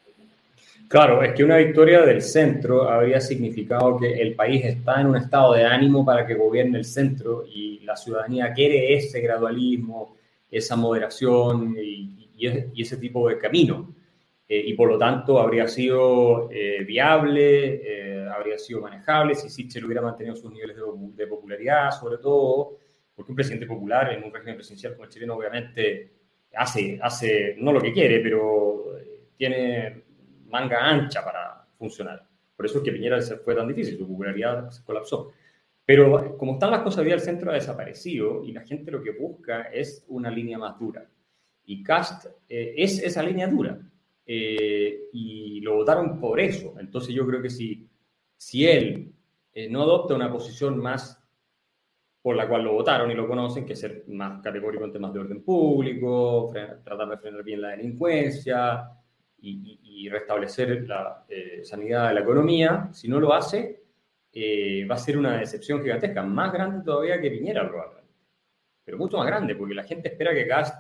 [0.89, 5.15] Claro, es que una victoria del centro habría significado que el país está en un
[5.15, 10.17] estado de ánimo para que gobierne el centro y la ciudadanía quiere ese gradualismo,
[10.51, 12.27] esa moderación y,
[12.77, 13.93] ese tipo de camino.
[14.49, 19.85] Eh, y por lo tanto habría sido eh, viable, eh, habría sido manejable si Sichel
[19.85, 20.83] hubiera mantenido sus niveles de,
[21.15, 22.77] de popularidad, sobre todo,
[23.15, 26.11] porque un presidente popular en un régimen presidencial como el chileno obviamente
[26.55, 30.03] hace, hace no lo que quiere, pero eh, tiene
[30.47, 32.25] manga ancha para funcionar.
[32.55, 35.31] Por eso es que Piñera fue tan difícil, su popularidad se colapsó.
[35.85, 39.63] Pero como están las cosas el centro ha desaparecido y la gente lo que busca
[39.63, 41.07] es una línea más dura.
[41.65, 43.79] Y Cast eh, es esa línea dura.
[44.25, 46.75] Eh, y lo votaron por eso.
[46.79, 47.87] Entonces yo creo que si,
[48.37, 49.13] si él
[49.69, 51.21] no adopta una posición más
[52.21, 55.13] por la cual lo votaron y lo conocen, que es ser más categórico en temas
[55.13, 56.51] de orden público,
[56.83, 58.91] tratar de frenar bien la delincuencia
[59.39, 62.89] y, restablecer la eh, sanidad de la economía.
[62.91, 63.83] Si no lo hace,
[64.31, 68.13] eh, va a ser una decepción gigantesca, más grande todavía que Piñera probablemente,
[68.83, 70.73] pero mucho más grande, porque la gente espera que Gas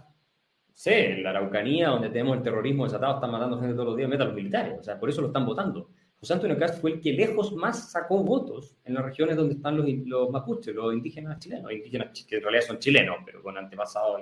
[0.77, 4.07] sé, en la Araucanía, donde tenemos el terrorismo desatado, están matando gente todos los días,
[4.07, 4.77] meta a los militares.
[4.79, 5.89] O sea, por eso lo están votando.
[6.19, 9.77] José Antonio Cast fue el que lejos más sacó votos en las regiones donde están
[9.77, 14.21] los, los mapuches, los indígenas chilenos, indígenas que en realidad son chilenos, pero con antepasados,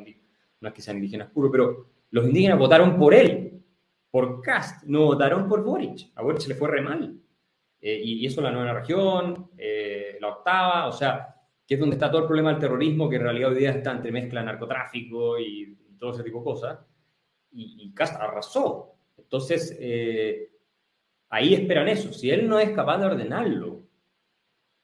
[0.59, 3.63] no es que sean indígenas puros, pero los indígenas votaron por él,
[4.11, 6.11] por Cast, no votaron por Boric.
[6.15, 7.17] A Boric le fue re mal.
[7.81, 11.35] Eh, y, eso la nueva región, eh, la octava, o sea,
[11.67, 13.91] que es donde está todo el problema del terrorismo, que en realidad hoy día está
[13.91, 16.79] entre mezcla narcotráfico y, todo ese tipo de cosas.
[17.51, 18.95] Y, y Cast arrasó.
[19.17, 20.54] Entonces, eh,
[21.35, 22.13] ahí esperan eso.
[22.13, 23.83] Si él no es capaz de ordenarlo,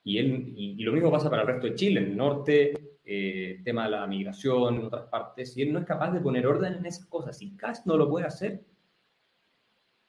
[0.03, 3.85] y, él, y, lo mismo pasa para el resto de Chile, el norte, eh, tema
[3.85, 6.85] de la migración, en otras partes, si él no es capaz de poner orden en
[6.85, 8.61] esas cosas, si Cast no lo puede hacer,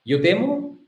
[0.04, 0.80] yo temo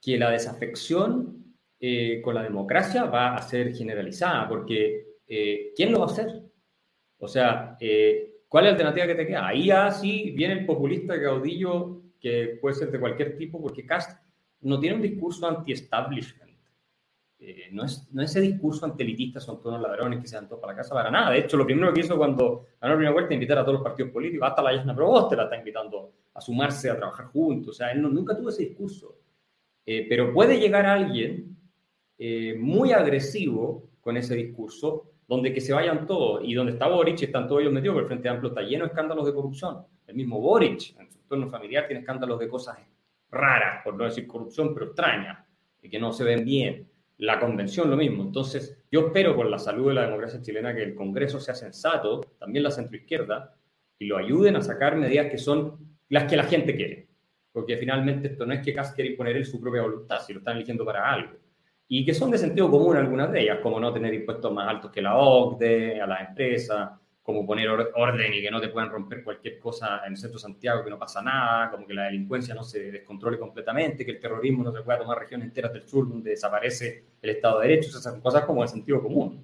[0.00, 6.00] que la desafección eh, con la democracia va a ser generalizada, porque eh, ¿quién lo
[6.00, 6.42] va a hacer?
[7.18, 7.76] O sea,
[8.48, 9.48] ¿cuál es la alternativa que te queda?
[9.48, 14.23] Ahí así viene el populista caudillo que puede ser de cualquier tipo, porque Cast
[14.64, 16.44] no tiene un discurso anti-establishment.
[17.38, 20.72] Eh, no, es, no ese discurso antelitista, son todos los ladrones que se todos para
[20.72, 21.30] la casa, para nada.
[21.30, 23.82] De hecho, lo primero que hizo cuando ganó la primera vuelta, invitar a todos los
[23.82, 27.68] partidos políticos, hasta la Yasna Proboste la está invitando a sumarse, a trabajar juntos.
[27.68, 29.18] O sea, él nunca tuvo ese discurso.
[29.84, 31.54] Eh, pero puede llegar alguien
[32.16, 37.22] eh, muy agresivo con ese discurso, donde que se vayan todos, y donde está Boric,
[37.22, 39.84] están todos ellos metidos, porque el Frente Amplio está lleno de escándalos de corrupción.
[40.06, 42.78] El mismo Boric, en su entorno familiar, tiene escándalos de cosas
[43.34, 45.44] raras, por no decir corrupción, pero extrañas,
[45.82, 46.88] y que no se ven bien.
[47.18, 48.22] La convención lo mismo.
[48.22, 52.20] Entonces, yo espero por la salud de la democracia chilena que el Congreso sea sensato,
[52.38, 53.54] también la centroizquierda,
[53.98, 57.08] y lo ayuden a sacar medidas que son las que la gente quiere.
[57.52, 60.40] Porque finalmente esto no es que Kass quiera imponer él su propia voluntad, si lo
[60.40, 61.34] están eligiendo para algo.
[61.86, 64.90] Y que son de sentido común algunas de ellas, como no tener impuestos más altos
[64.90, 66.90] que la OCDE, a las empresas,
[67.24, 70.42] como poner orden y que no te puedan romper cualquier cosa en el centro de
[70.42, 74.20] Santiago, que no pasa nada, como que la delincuencia no se descontrole completamente, que el
[74.20, 77.88] terrorismo no se pueda tomar regiones enteras del sur donde desaparece el Estado de Derecho,
[77.88, 79.42] esas cosas como el sentido común.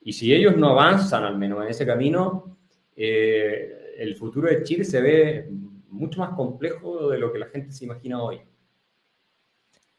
[0.00, 2.56] Y si ellos no avanzan al menos en ese camino,
[2.96, 5.46] eh, el futuro de Chile se ve
[5.90, 8.40] mucho más complejo de lo que la gente se imagina hoy.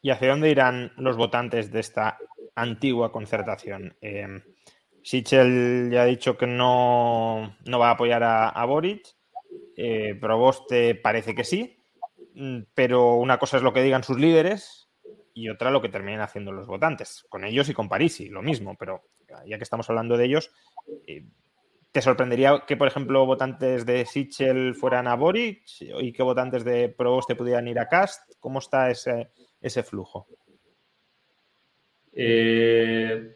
[0.01, 2.17] ¿Y hacia dónde irán los votantes de esta
[2.55, 3.95] antigua concertación?
[4.01, 4.41] Eh,
[5.05, 9.05] Sichel ya ha dicho que no, va a apoyar a, Boric.
[9.77, 11.77] Eh, Proboste parece que sí.
[12.33, 14.89] Mm, pero una cosa es lo que digan sus líderes
[15.35, 17.23] y otra lo que terminen haciendo los votantes.
[17.29, 18.75] Con ellos y con Parisi, lo mismo.
[18.79, 19.03] Pero
[19.45, 20.51] ya que estamos hablando de ellos,
[21.05, 21.23] eh,
[21.91, 25.67] ¿te sorprendería que, por ejemplo, votantes de Sichel fueran a Boric
[26.01, 28.33] y que votantes de Proboste pudieran ir a Cast?
[28.39, 29.29] ¿Cómo está ese,
[29.61, 30.27] ese flujo?
[32.11, 33.35] Eh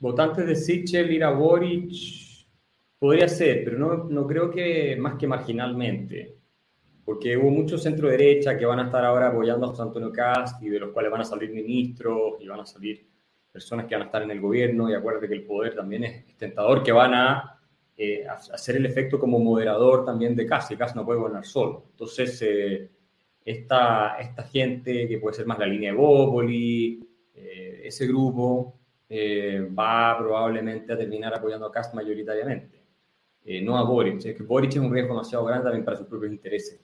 [0.00, 1.92] votantes de Sichel ir a Boric
[2.98, 6.36] podría ser, pero no, no creo que más que marginalmente,
[7.04, 10.62] porque hubo muchos centro derecha que van a estar ahora apoyando a José Antonio Cast
[10.62, 13.06] y de los cuales van a salir ministros y van a salir
[13.52, 16.36] personas que van a estar en el gobierno y acuérdate que el poder también es
[16.36, 17.58] tentador, que van a
[17.96, 21.88] eh, hacer el efecto como moderador también de Cast y Cast no puede gobernar solo.
[21.90, 22.90] Entonces, eh,
[23.44, 28.79] esta, esta gente que puede ser más la línea de Bópoli, eh, ese grupo,
[29.12, 32.80] eh, va probablemente a terminar apoyando a Cast mayoritariamente,
[33.44, 34.24] eh, no a Boric.
[34.24, 36.80] Es que Boric es un riesgo demasiado grande también para sus propios intereses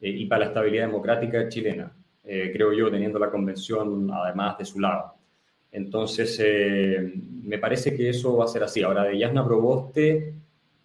[0.00, 4.80] eh, y para la estabilidad democrática chilena, creo yo, teniendo la convención además de su
[4.80, 5.16] lado.
[5.70, 6.40] Entonces,
[7.42, 8.82] me parece que eso va a ser así.
[8.82, 10.34] Ahora, de Yasna Proboste,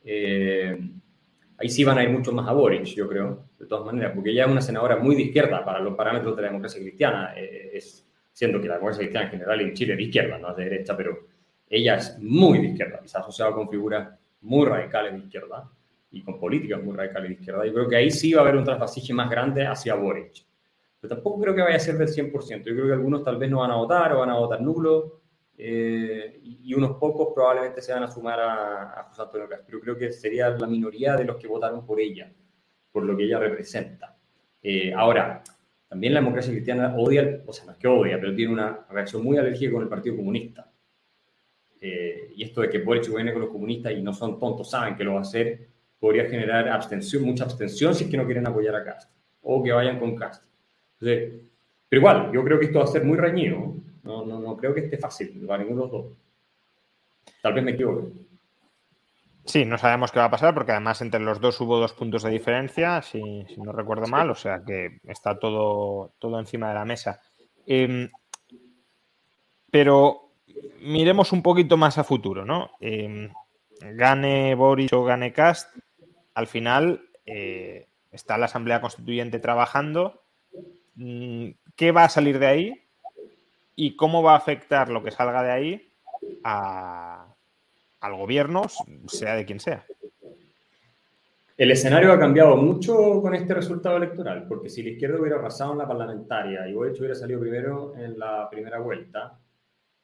[0.03, 4.31] ahí sí van a ir mucho más a Boric, yo creo, de todas maneras, porque
[4.31, 7.33] ella es una senadora muy de izquierda para los parámetros de la democracia cristiana.
[7.35, 10.57] es siendo que la democracia cristiana en general en Chile es de izquierda, no es
[10.57, 11.27] de derecha, pero
[11.69, 14.09] ella es muy de izquierda, se ha asociado con figuras
[14.41, 15.69] muy radicales de izquierda
[16.11, 17.65] y con políticas muy radicales de izquierda.
[17.65, 20.45] Yo creo que ahí sí va a haber un trasvasije más grande hacia Boric.
[20.99, 22.63] Pero tampoco creo que vaya a ser del 100%.
[22.63, 25.21] Yo creo que algunos tal vez no van a votar o van a votar nulo
[25.57, 29.65] eh, y unos pocos probablemente se van a sumar a, José Antonio Castro.
[29.67, 32.31] Pero creo que sería la minoría de los que votaron por ella,
[32.91, 34.15] por lo que ella representa.
[34.61, 35.41] Eh, ahora,
[35.91, 39.25] también la democracia cristiana odia, o sea, no es que odia, pero tiene una reacción
[39.25, 40.71] muy alérgica con el Partido Comunista.
[41.81, 44.95] Eh, y esto de que Boric viene con los comunistas y no son tontos, saben
[44.95, 45.67] que lo va a hacer,
[45.99, 49.11] podría generar abstención, mucha abstención si es que no quieren apoyar a Cast
[49.41, 50.45] o que vayan con Cast.
[50.97, 51.41] pero
[51.91, 53.75] igual, yo creo que esto va a ser muy reñido.
[54.03, 56.13] No, no, no creo que esté fácil para ninguno de los dos.
[57.41, 58.13] Tal vez me equivoque.
[59.45, 62.23] Sí, no sabemos qué va a pasar porque además entre los dos hubo dos puntos
[62.23, 63.21] de diferencia, si,
[63.57, 67.19] no recuerdo mal, o sea que está todo, todo encima de la mesa.
[67.65, 68.09] Em,
[69.71, 70.33] pero
[70.81, 72.71] miremos un poquito más a futuro, ¿no?
[72.79, 73.31] Em,
[73.79, 75.75] gane Boris o gane Cast,
[76.35, 80.21] al final eh, está la Asamblea Constituyente trabajando.
[80.95, 82.87] Mm, ¿Qué va a salir de ahí?
[83.75, 85.91] ¿Y cómo va a afectar lo que salga de ahí
[88.01, 88.63] al gobierno,
[89.07, 89.85] sea de quien sea?
[91.57, 95.73] El escenario ha cambiado mucho con este resultado electoral, porque si la izquierda hubiera pasado
[95.73, 99.37] en la parlamentaria y Boric hubiera salido primero en la primera vuelta,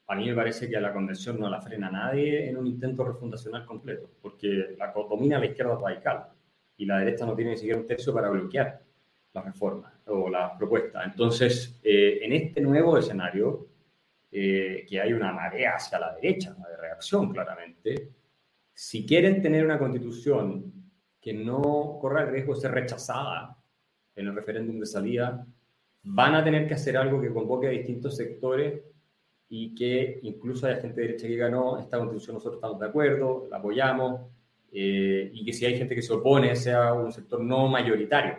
[0.10, 3.04] a mí me parece que a la convención no la frena nadie en un intento
[3.04, 6.28] refundacional completo, porque la domina la izquierda radical
[6.78, 8.80] y la derecha no tiene ni siquiera un tercio para bloquear
[9.34, 11.08] las reformas o las propuestas.
[11.08, 13.66] Entonces, eh, en este nuevo escenario,
[14.32, 18.12] eh, que hay una marea hacia la derecha, de reacción claramente,
[18.74, 20.72] si quieren tener una constitución
[21.20, 23.58] que no corra el riesgo de ser rechazada
[24.16, 25.46] en el referéndum de salida,
[26.04, 28.82] van a tener que hacer algo que convoque a distintos sectores
[29.50, 31.48] y que incluso haya gente de derecha que diga,
[31.80, 34.22] esta constitución nosotros estamos de acuerdo, la apoyamos,
[34.72, 38.38] eh, y que si hay gente que se opone, sea un sector no mayoritario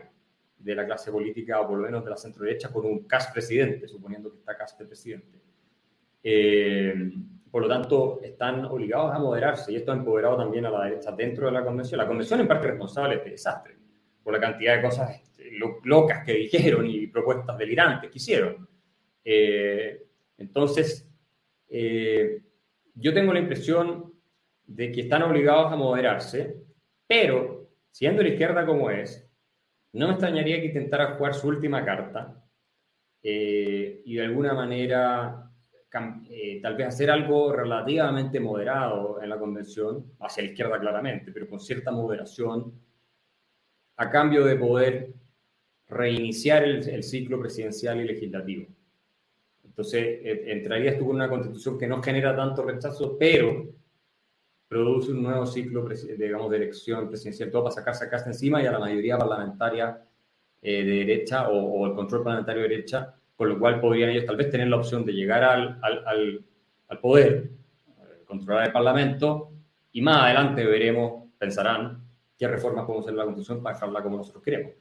[0.58, 3.28] de la clase política o por lo menos de la centro derecha con un CAS
[3.32, 5.47] presidente, suponiendo que está CAS de presidente.
[6.22, 7.12] Eh,
[7.50, 11.12] por lo tanto, están obligados a moderarse y esto ha empoderado también a la derecha
[11.12, 11.98] dentro de la convención.
[11.98, 13.76] La convención en parte responsable de este desastre,
[14.22, 15.50] por la cantidad de cosas este,
[15.84, 18.68] locas que dijeron y propuestas delirantes que hicieron.
[19.24, 20.06] Eh,
[20.36, 21.10] entonces,
[21.68, 22.42] eh,
[22.94, 24.12] yo tengo la impresión
[24.64, 26.56] de que están obligados a moderarse,
[27.06, 29.28] pero siendo la izquierda como es,
[29.92, 32.44] no me extrañaría que intentara jugar su última carta
[33.22, 35.47] eh, y de alguna manera
[36.30, 41.48] eh, tal vez hacer algo relativamente moderado en la convención, hacia la izquierda claramente, pero
[41.48, 42.72] con cierta moderación,
[43.96, 45.14] a cambio de poder
[45.88, 48.66] reiniciar el, ciclo presidencial y legislativo.
[49.64, 53.72] Entonces, entrarías tú con una constitución que no genera tanto rechazo, pero
[54.68, 58.66] produce un nuevo ciclo, digamos, de elección presidencial, todo para sacarse a casa encima y
[58.66, 60.02] a la mayoría parlamentaria
[60.60, 64.26] eh, de derecha o, o, el control parlamentario de derecha con lo cual podrían ellos
[64.26, 66.44] tal vez tener la opción de llegar al, al,
[66.88, 67.50] al, poder,
[68.26, 69.52] controlar el Parlamento,
[69.92, 72.02] y más adelante veremos, pensarán,
[72.36, 74.72] qué reformas podemos hacer en la Constitución para dejarla como nosotros queremos.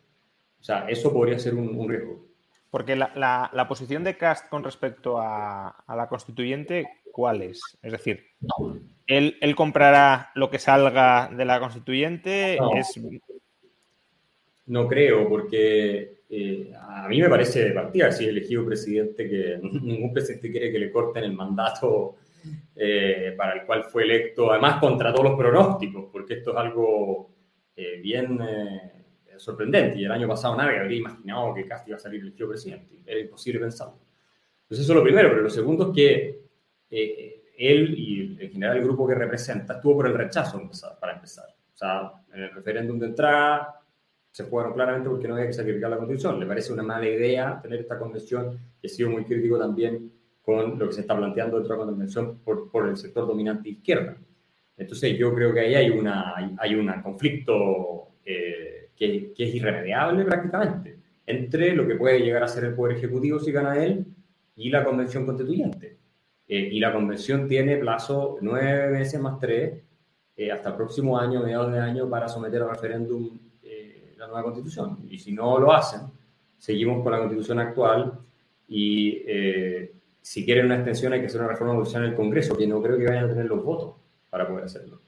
[0.60, 2.26] O sea, eso podría ser un, riesgo.
[2.72, 3.12] Porque la,
[3.54, 7.62] la, posición de Cast con respecto a, a, la constituyente, ¿cuál es?
[7.84, 8.26] Es decir,
[9.06, 12.58] él, él, comprará lo que salga de la constituyente.
[12.60, 13.00] No, es...
[14.66, 20.14] no creo, porque eh, a mí me parece de partida, si elegido presidente, que ningún
[20.14, 22.16] presidente quiere que le corten el mandato
[22.76, 27.32] eh, para el cual fue electo, además contra todos los pronósticos, porque esto es algo
[27.76, 28.40] eh, bien
[29.38, 30.00] sorprendente.
[30.00, 33.00] Y el año pasado nadie habría imaginado que Castro iba a salir elegido presidente.
[33.06, 34.00] Era imposible pensarlo.
[34.64, 35.30] Entonces, eso es lo primero.
[35.30, 36.42] Pero lo segundo es que
[36.90, 40.60] él y en general el grupo que representa estuvo por el rechazo
[41.00, 41.46] para empezar.
[41.74, 43.77] O sea, en el referéndum de entrada
[44.38, 46.40] se fueron claramente porque no había que sacrificar la constitución.
[46.40, 50.12] Le parece una mala idea tener esta convención he sido muy crítico también
[50.44, 53.70] con lo que se está planteando dentro de la convención por, por el sector dominante
[53.70, 54.16] izquierda.
[54.78, 60.24] Entonces yo creo que ahí hay un hay, una conflicto eh, que, que, es irremediable
[60.24, 64.06] prácticamente entre lo que puede llegar a ser el Poder Ejecutivo si gana él
[64.56, 65.98] y la Convención Constituyente.
[66.48, 69.82] Eh, y la Convención tiene plazo nueve meses más tres
[70.36, 73.47] eh, hasta el próximo año, mediados de año, para someter a referéndum
[74.18, 74.98] la nueva constitución.
[75.10, 76.02] Y si no lo hacen,
[76.58, 78.14] seguimos con la constitución actual
[78.68, 79.92] y eh,
[80.22, 82.82] si quieren una extensión hay que hacer una reforma constitucional en el Congreso, que no
[82.82, 83.96] creo que vayan a tener los votos
[84.30, 85.00] para poder hacerlo.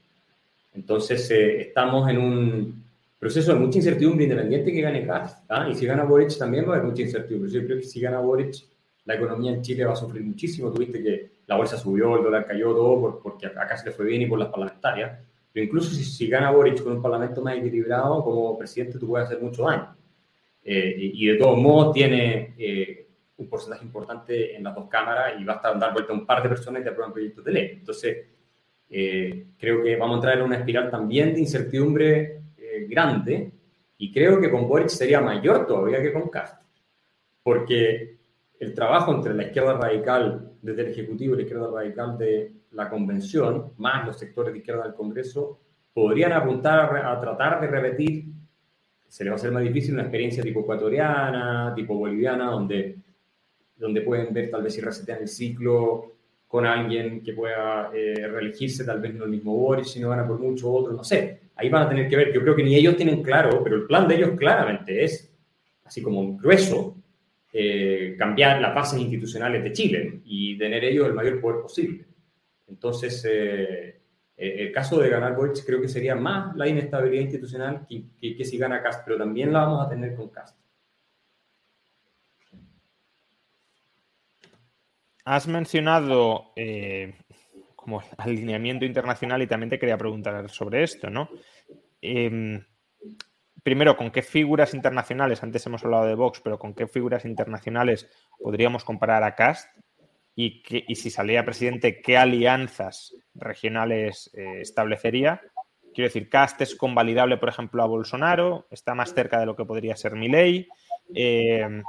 [0.72, 2.84] Entonces eh, estamos en un
[3.18, 5.44] proceso de mucha incertidumbre independiente que gane Cast.
[5.50, 5.68] ¿ah?
[5.68, 7.50] Y si gana Boric también va a haber mucha incertidumbre.
[7.50, 8.54] Yo creo que si gana Boric,
[9.04, 10.70] la economía en Chile va a sufrir muchísimo.
[10.70, 14.22] Tuviste que la bolsa subió, el dólar cayó, todo porque acá se le fue bien
[14.22, 15.18] y por las parlamentarias.
[15.52, 19.26] Pero incluso si, si, gana Boric con un parlamento más equilibrado, como presidente tú puedes
[19.26, 19.96] hacer mucho daño.
[20.62, 25.44] Eh, y, de todos modos tiene eh, un porcentaje importante en las dos cámaras y
[25.44, 27.70] basta dar vuelta a un par de personas y te aprueban proyectos de ley.
[27.72, 28.26] Entonces,
[28.90, 32.36] eh, creo que vamos a entrar en una espiral también de incertidumbre
[32.88, 33.52] grande
[33.98, 36.66] y creo que con Boric sería mayor todavía que con Castro.
[37.42, 38.18] Porque
[38.58, 42.88] el trabajo entre la izquierda radical desde el Ejecutivo y la izquierda radical de la
[42.88, 45.60] convención, más los sectores de izquierda del Congreso,
[45.92, 48.24] podrían apuntar a, tratar de repetir,
[49.08, 52.96] se le va a hacer más difícil, una experiencia tipo ecuatoriana, tipo boliviana, donde,
[53.76, 56.12] donde pueden ver tal vez si resetean el ciclo
[56.46, 60.26] con alguien que pueda eh, reelegirse, tal vez no el mismo Boris, si no gana
[60.26, 61.40] por mucho otro, no sé.
[61.56, 63.86] Ahí van a tener que ver, yo creo que ni ellos tienen claro, pero el
[63.86, 65.32] plan de ellos claramente es,
[65.84, 66.96] así como grueso,
[67.52, 72.04] eh, cambiar las bases institucionales de Chile y tener ellos el mayor poder posible.
[72.70, 74.00] Entonces, eh,
[74.40, 78.44] Eh, el caso de ganar Boric creo que sería más la inestabilidad institucional que, que,
[78.46, 80.58] si gana Cast, pero también la vamos a tener con Cast.
[85.26, 87.18] Has mencionado eh,
[87.76, 91.28] como alineamiento internacional y también te quería preguntar sobre esto, ¿no?
[92.00, 92.64] Em,
[93.62, 98.08] primero, ¿con qué figuras internacionales, antes hemos hablado de Vox, pero con qué figuras internacionales
[98.38, 99.68] podríamos comparar a Cast?
[100.42, 105.42] Y, si salía presidente, ¿qué alianzas regionales eh, establecería?
[105.92, 109.66] Quiero decir, Cast es convalidable, por ejemplo, a Bolsonaro, está más cerca de lo que
[109.66, 110.66] podría ser Milei.
[111.14, 111.82] Eh,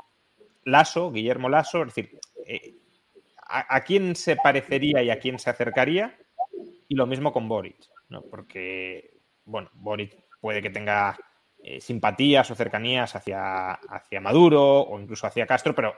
[0.66, 2.76] Lasso, Guillermo Lasso, es decir, eh,
[3.48, 6.18] a, quién se parecería y a quién se acercaría?
[6.90, 7.78] Y lo mismo con Boric,
[8.10, 8.22] ¿no?
[8.24, 11.18] Porque, bueno, Boric puede que tenga
[11.64, 15.96] eh, simpatías o cercanías hacia, hacia Maduro o incluso hacia Castro, pero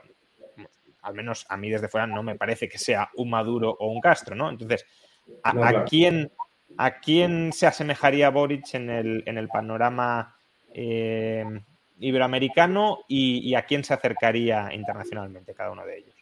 [1.04, 4.00] al menos a mí desde fuera no me parece que sea un Maduro o un
[4.00, 4.50] Castro, ¿no?
[4.50, 4.86] Entonces,
[5.42, 6.32] ¿a, quién,
[6.76, 10.36] ¿a quién se asemejaría Boric en el, en el panorama
[10.72, 11.44] eh,
[12.00, 16.14] iberoamericano y, a quién se acercaría internacionalmente cada uno de ellos?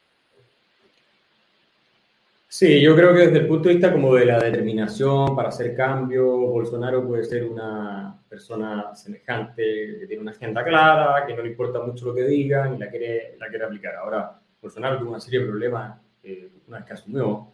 [2.48, 5.74] Sí, yo creo que desde el punto de vista como de la determinación para hacer
[5.74, 9.62] cambio, Bolsonaro puede ser una persona semejante,
[10.00, 12.90] que tiene una agenda clara, que no le importa mucho lo que digan y la
[12.90, 13.94] quiere, la quiere aplicar.
[13.94, 17.48] Ahora, Bolsonaro tuvo una serie de problemas eh, una vez que asumió.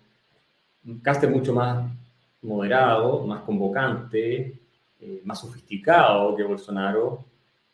[1.03, 1.91] Caste mucho más
[2.43, 4.61] moderado, más convocante,
[5.01, 7.25] eh, más sofisticado que Bolsonaro,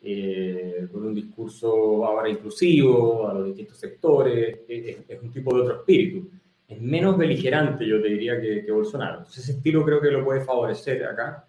[0.00, 5.76] eh, con un discurso ahora inclusivo a los distintos sectores, es un tipo de otro
[5.76, 6.30] espíritu
[6.68, 9.18] es menos beligerante, yo te diría, que, Bolsonaro.
[9.18, 11.46] Entonces, ese estilo creo que lo puede favorecer acá,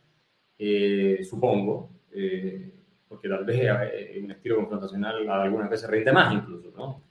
[0.57, 2.71] eh, supongo, eh,
[3.07, 7.01] porque tal vez eh, un estilo confrontacional algunas veces rinde más incluso, ¿no?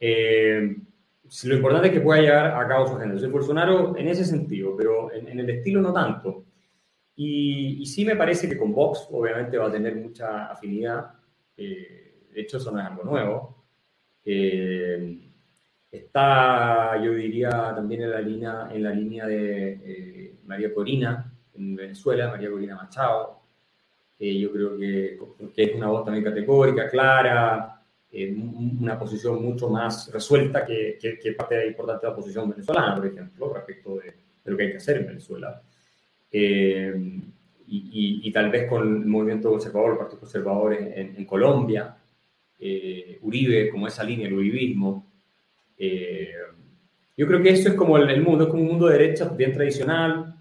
[0.00, 3.14] Lo importante es que pueda llevar a cabo su agenda.
[3.14, 6.44] Entonces, Bolsonaro en ese sentido, pero en, el estilo no tanto.
[7.16, 11.12] Y, y, sí me parece que con Vox obviamente va a tener mucha afinidad.
[11.56, 13.64] de hecho, eso no es algo nuevo.
[15.90, 21.74] Está, yo diría, también en la línea, en la línea de eh, María Corina, en
[21.74, 23.40] Venezuela, María Corina Machado.
[24.16, 25.18] Eh, yo creo que,
[25.52, 27.79] que, es una voz también categórica, clara,
[28.12, 32.50] eh, una posición mucho más resuelta que, que, parte de la importante de la posición
[32.50, 35.62] venezolana, por ejemplo, respecto de, lo que hay que hacer en Venezuela.
[37.72, 41.96] Y, y, tal vez con el movimiento conservador, el Partido Conservador en, en Colombia,
[43.22, 45.10] Uribe, como esa línea, el uribismo,
[45.82, 46.34] eh,
[47.16, 49.52] yo creo que eso es como el, mundo, es como un mundo de derecha bien
[49.54, 50.36] tradicional,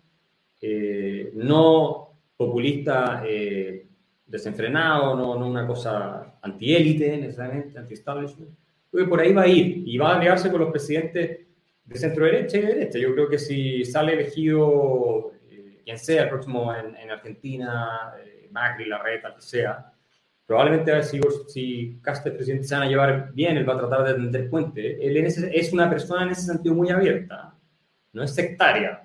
[0.61, 3.88] eh, no populista eh,
[4.28, 8.49] desenfrenado, no, no, una cosa antiélite necesariamente, anti-establishment.
[8.91, 11.39] Creo que por ahí va a ir y va a aliarse con los presidentes
[11.83, 12.99] de centro derecha y de derecha.
[12.99, 15.33] Yo creo que si sale elegido
[15.83, 18.13] quien sea el próximo en, en Argentina,
[18.51, 19.91] Macri, Larreta, que sea,
[20.45, 24.13] probablemente si, si Castro presidente se van a llevar bien, él va a tratar de
[24.13, 25.05] tender puente.
[25.05, 27.53] Él es una persona en ese sentido muy abierta,
[28.13, 29.03] no es sectaria.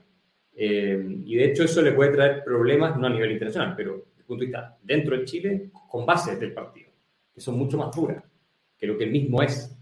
[0.56, 4.20] Eh, y de hecho eso le puede traer problemas, no a nivel internacional, pero desde
[4.20, 6.83] el punto de vista dentro de Chile, con bases del partido,
[7.34, 8.22] que son mucho más duras
[8.78, 9.76] que lo que él mismo es.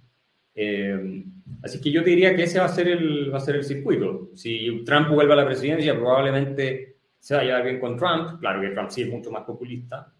[0.55, 1.25] Eh,
[1.63, 3.65] así que yo te diría que ese va a ser el, va a ser el
[3.65, 4.31] circuito.
[4.35, 8.41] Si Trump vuelve a la presidencia, probablemente se va a llevar bien con Trump.
[8.41, 10.13] Claro que Trump sí es mucho más populista,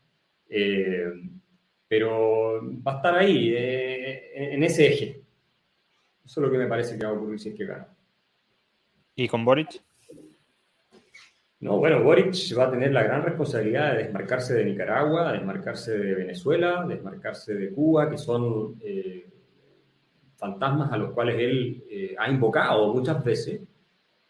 [0.49, 1.13] eh,
[1.89, 5.23] pero va a estar ahí, eh, en ese eje.
[6.25, 7.89] Eso es lo que me parece que va a ocurrir si es que gana.
[9.15, 9.83] ¿Y con Boric?
[11.63, 16.15] No, bueno, Boric va a tener la gran responsabilidad de desmarcarse de Nicaragua, desmarcarse de
[16.15, 19.27] Venezuela, desmarcarse de Cuba, que son eh,
[20.37, 23.61] fantasmas a los cuales él ha invocado muchas veces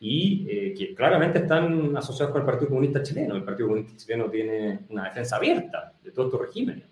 [0.04, 3.36] y eh, que claramente están asociados con el Partido Comunista Chileno.
[3.36, 6.86] El Partido Comunista Chileno tiene una defensa abierta de todos estos regímenes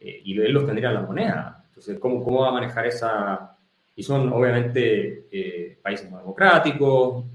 [0.00, 1.64] eh, y él los tendría en la moneda.
[1.68, 3.58] Entonces, ¿cómo, ¿cómo va a manejar esa...?
[3.94, 7.26] Y son obviamente eh, países más democráticos,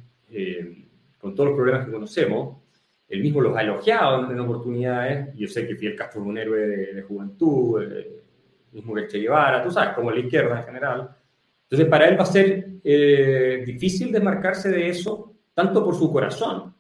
[1.22, 2.58] con todos los problemas que conocemos.
[3.08, 5.36] Él mismo los ha elogiado en oportunidades.
[5.36, 7.84] Yo sé que Fidel Castro es un héroe de, juventud,
[8.72, 11.10] mismo que Che Guevara, tú sabes, como la izquierda en general
[11.72, 16.76] entonces, para él va a ser eh, difícil desmarcarse de eso, tanto por su corazón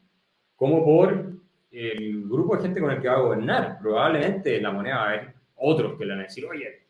[0.53, 1.31] como por
[1.71, 3.79] el grupo de gente con el que va a gobernar.
[3.79, 6.87] Probablemente la moneda va a haber otros que le van a decir, oye,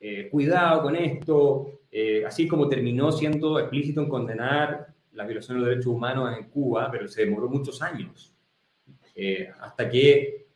[0.00, 5.60] eh, cuidado con esto, eh, así como terminó siendo explícito en condenar la violación de
[5.60, 8.34] los derechos humanos en Cuba, pero se demoró muchos años,
[9.60, 10.46] hasta que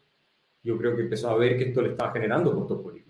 [0.63, 3.09] yo creo que empezó a ver que esto le estaba generando costos políticos.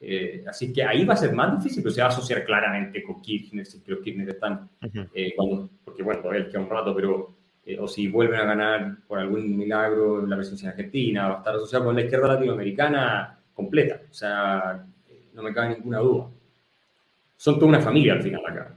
[0.00, 3.02] Eh, así que ahí va a ser más difícil, pero se va a asociar claramente
[3.02, 4.68] con Kirchner, si los Kirchner están,
[5.14, 5.34] eh,
[5.82, 7.34] porque bueno, todavía queda un rato, pero
[7.64, 11.38] eh, o si vuelven a ganar por algún milagro en la presidencia argentina, va a
[11.38, 14.02] estar asociado con la izquierda latinoamericana completa.
[14.10, 14.84] O sea,
[15.32, 16.28] no me cabe ninguna duda.
[17.36, 18.74] Son toda una familia al final acá.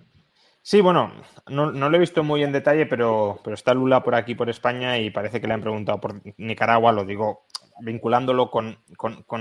[0.67, 1.13] Sí, bueno,
[1.47, 4.99] no, lo he visto muy en detalle, pero, pero está Lula por aquí, por España,
[4.99, 7.45] y parece que le han preguntado por Nicaragua, lo digo
[7.79, 8.77] vinculándolo con,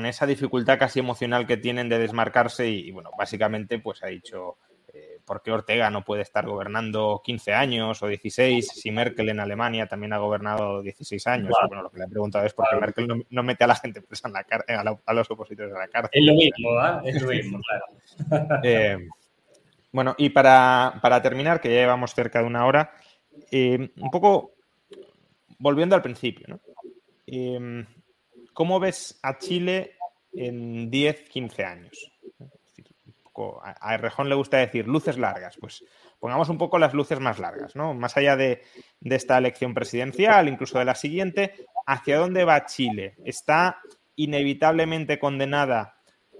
[0.04, 4.58] esa dificultad casi emocional que tienen de desmarcarse y, bueno, básicamente pues ha dicho
[4.94, 9.40] eh, por qué Ortega no puede estar gobernando 15 años o 16 si Merkel en
[9.40, 11.56] Alemania también ha gobernado 16 años.
[11.66, 14.00] Bueno, lo que le he preguntado es por qué Merkel no, mete a la gente
[14.00, 14.46] presa en la
[14.92, 16.20] a, a, los opositores en la cárcel.
[16.20, 17.02] Es lo mismo, ¿verdad?
[17.04, 18.60] Es lo mismo, claro.
[18.62, 19.08] Eh,
[19.96, 22.92] bueno, y para, terminar, que ya llevamos cerca de una hora,
[23.50, 24.52] eh, un poco
[25.58, 26.60] volviendo al principio, ¿no?
[28.52, 29.96] ¿Cómo ves a Chile
[30.34, 32.12] en 10, 15 años?
[33.80, 35.82] A Errejón le gusta decir luces largas, pues
[36.20, 37.94] pongamos un poco las luces más largas, ¿no?
[37.94, 38.64] Más allá de,
[39.00, 41.54] esta elección presidencial, incluso de la siguiente,
[41.86, 43.14] ¿hacia dónde va Chile?
[43.24, 43.78] ¿Está
[44.14, 45.95] inevitablemente condenada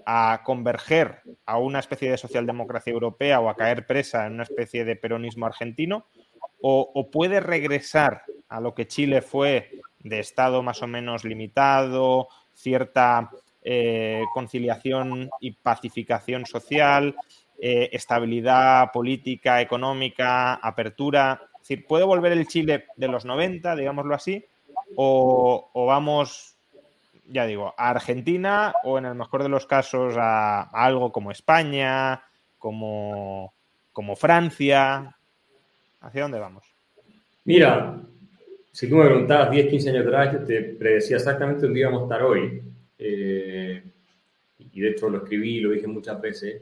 [0.09, 4.85] a converger a una especie de socialdemocracia europea o a caer presa en una especie
[4.85, 6.05] de peronismo argentino?
[6.59, 13.29] o puede regresar a lo que Chile fue de Estado más o menos limitado, cierta
[13.63, 17.15] eh, conciliación y pacificación social,
[17.59, 21.41] eh, estabilidad política, económica, apertura.
[21.55, 24.45] Es decir, ¿puede volver el Chile de los 90, digámoslo así?
[24.95, 26.56] O, vamos,
[27.29, 32.21] ya digo, a Argentina o en el mejor de los casos a, algo como España,
[32.57, 33.53] como,
[33.91, 35.15] como Francia?
[36.01, 36.65] ¿Hacia dónde vamos?
[37.45, 38.01] Mira,
[38.71, 42.03] si tú me preguntabas 10, 15 años atrás, yo te predecía exactamente dónde íbamos a
[42.03, 42.61] estar hoy.
[42.99, 43.83] Eh,
[44.59, 46.61] y de hecho lo escribí, lo dije muchas veces.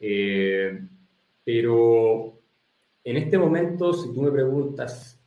[0.00, 0.80] Eh,
[1.44, 2.38] pero
[3.04, 5.20] en este momento, si tú me preguntas,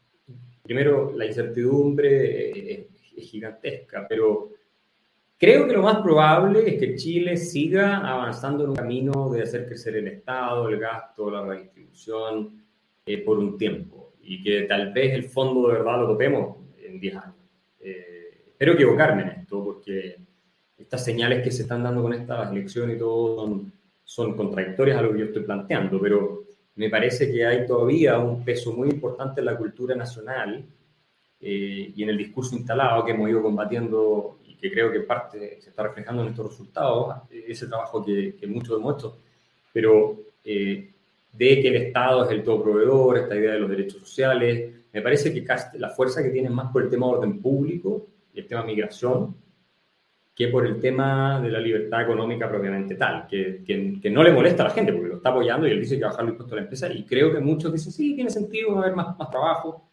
[0.64, 2.89] primero la incertidumbre es,
[3.20, 4.50] es gigantesca, pero
[5.38, 9.66] creo que lo más probable es que Chile siga avanzando en un camino de hacer
[9.66, 12.64] crecer el Estado, el gasto, la redistribución
[13.06, 17.00] eh, por un tiempo y que tal vez el fondo de verdad lo topemos en
[17.00, 17.36] 10 años.
[17.80, 20.18] Eh, espero equivocarme en esto, porque
[20.78, 23.72] estas señales que se están dando con esta elección y todo son,
[24.04, 26.44] son contradictorias a lo que yo estoy planteando, pero
[26.76, 30.64] me parece que hay todavía un peso muy importante en la cultura nacional
[31.42, 35.62] eh, y en el discurso instalado que hemos ido combatiendo y que creo que parte
[35.62, 39.18] se está reflejando en estos resultados, ese trabajo que, que muchos hemos hecho,
[39.72, 40.90] pero eh,
[41.34, 44.74] de que el Estado es el todo proveedor, esta idea de los derechos sociales.
[44.92, 45.46] Me parece que
[45.78, 49.36] la fuerza que tiene más por el tema de orden público y el tema migración
[50.36, 54.64] que por el tema de la libertad económica propiamente tal, que, que, no le molesta
[54.64, 56.32] a la gente porque lo está apoyando y él dice que va a bajar el
[56.32, 58.96] impuesto a la empresa y creo que muchos dicen, sí, tiene sentido, va a haber
[58.96, 59.89] más, más trabajo,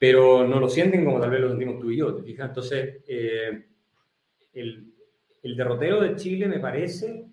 [0.00, 2.48] pero no lo sienten como tal vez lo sentimos tú y yo, ¿te fijas?
[2.48, 3.66] Entonces, eh,
[4.54, 4.94] el,
[5.42, 7.26] el derrotero de Chile me parece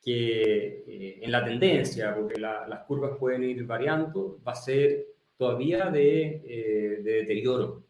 [0.00, 5.04] que eh, en la tendencia, porque las curvas pueden ir variando, va a ser
[5.36, 7.82] todavía de, eh, deterioro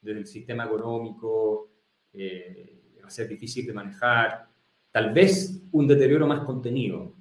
[0.00, 1.68] del sistema económico,
[2.14, 4.48] eh, va a ser difícil de manejar,
[4.90, 7.14] tal vez un deterioro más contenido,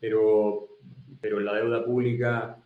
[0.00, 0.78] pero,
[1.20, 2.60] pero la deuda pública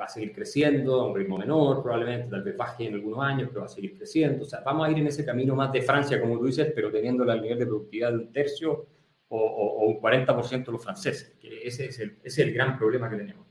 [0.00, 3.48] va a seguir creciendo a un ritmo menor, probablemente, tal vez baje en algunos años,
[3.50, 4.44] pero va a seguir creciendo.
[4.44, 6.90] O sea, vamos a ir en ese camino más de Francia, como tú dices, pero
[6.90, 8.86] teniendo el nivel de productividad de un tercio
[9.28, 13.16] o, un 40% de los franceses, que ese es, el, es el gran problema que
[13.16, 13.46] tenemos.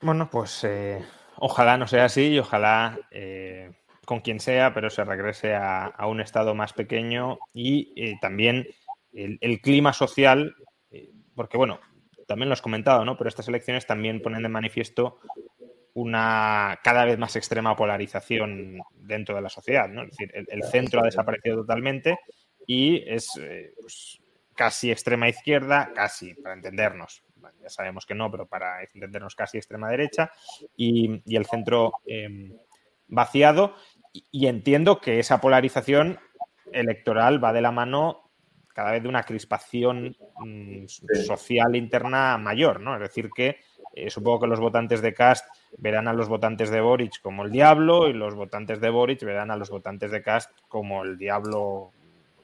[0.00, 1.02] Bueno, pues eh,
[1.36, 3.72] ojalá no sea así y ojalá eh,
[4.04, 8.66] con quien sea, pero se regrese a, un estado más pequeño y eh, también
[9.12, 10.54] el, el, clima social,
[11.34, 11.80] porque bueno,
[12.26, 13.16] también lo has comentado, ¿no?
[13.16, 15.18] Pero estas elecciones también ponen de manifiesto
[15.94, 20.02] una cada vez más extrema polarización dentro de la sociedad, ¿no?
[20.02, 22.18] Es decir, el centro ha desaparecido totalmente
[22.66, 24.20] y es eh, pues,
[24.54, 27.22] casi extrema izquierda, casi, para entendernos.
[27.62, 30.30] ya sabemos que no, pero para entendernos casi extrema derecha
[30.76, 32.56] y, el centro em,
[33.06, 33.74] vaciado.
[34.12, 36.20] Y, entiendo que esa polarización
[36.72, 38.23] electoral va de la mano
[38.74, 40.84] cada vez de una crispación mm,
[41.24, 42.94] social interna mayor, ¿no?
[42.96, 43.60] Es decir, que
[43.94, 45.46] eh, supongo que los votantes de Cast
[45.78, 49.52] verán a los votantes de Boric como el diablo y los votantes de Boric verán
[49.52, 51.92] a los votantes de Cast como el diablo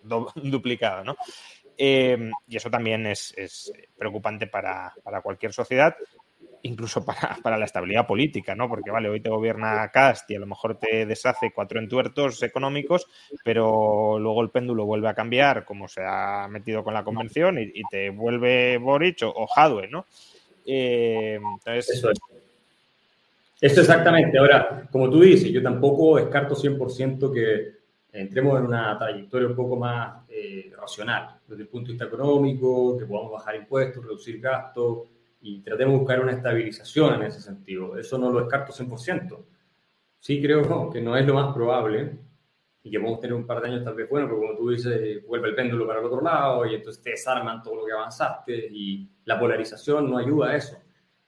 [0.36, 1.16] duplicada, ¿no?
[1.76, 3.34] Em, y eso también es,
[3.96, 5.96] preocupante para, cualquier sociedad,
[6.62, 7.04] incluso
[7.42, 8.68] para, la estabilidad política, ¿no?
[8.68, 13.06] Porque, vale, hoy te gobierna Cast y a lo mejor te deshace cuatro entuertos económicos,
[13.44, 17.82] pero luego el péndulo vuelve a cambiar, como se ha metido con la convención, y,
[17.90, 20.06] te vuelve Boric o, o ¿no?
[20.66, 22.20] Eh, Eso es.
[23.60, 24.38] Eso exactamente.
[24.38, 27.80] Ahora, como tú dices, yo tampoco descarto 100% que
[28.12, 32.96] entremos en una trayectoria un poco más eh, racional desde el punto de vista económico,
[32.96, 35.08] que podamos bajar impuestos, reducir gastos
[35.40, 37.98] y tratemos de buscar una estabilización en ese sentido.
[37.98, 39.38] Eso no lo descarto 100%.
[40.18, 42.18] Sí creo que no es lo más probable
[42.82, 45.26] y que podemos tener un par de años tal vez bueno, pero como tú dices,
[45.26, 48.68] vuelve el péndulo para el otro lado y entonces te desarman todo lo que avanzaste
[48.70, 50.78] y la polarización no ayuda a eso.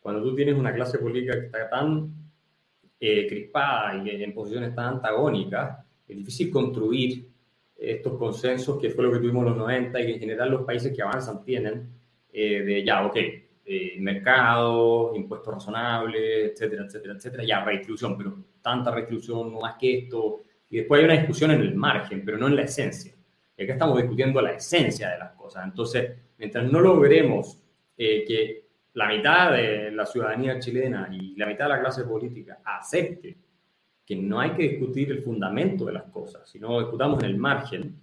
[0.01, 2.13] Cuando tú tienes una clase política que está tan
[2.99, 7.29] eh, crispada y en posiciones tan antagónicas, es difícil construir
[7.77, 10.63] estos consensos, que fue lo que tuvimos en los 90 y que en general los
[10.65, 11.89] países que avanzan tienen,
[12.33, 13.17] eh, de ya, ok,
[13.65, 19.99] eh, mercado, impuestos razonables, etcétera, etcétera, etcétera, ya, redistribución, pero tanta redistribución, no más que
[19.99, 23.15] esto, y después hay una discusión en el margen, pero no en la esencia.
[23.57, 25.65] Y acá estamos discutiendo la esencia de las cosas.
[25.65, 27.63] Entonces, mientras no logremos
[27.97, 32.61] eh, que la mitad de la ciudadanía chilena y la mitad de la clase política
[32.65, 33.37] acepte
[34.05, 38.01] que no hay que discutir el fundamento de las cosas, sino discutamos en el margen,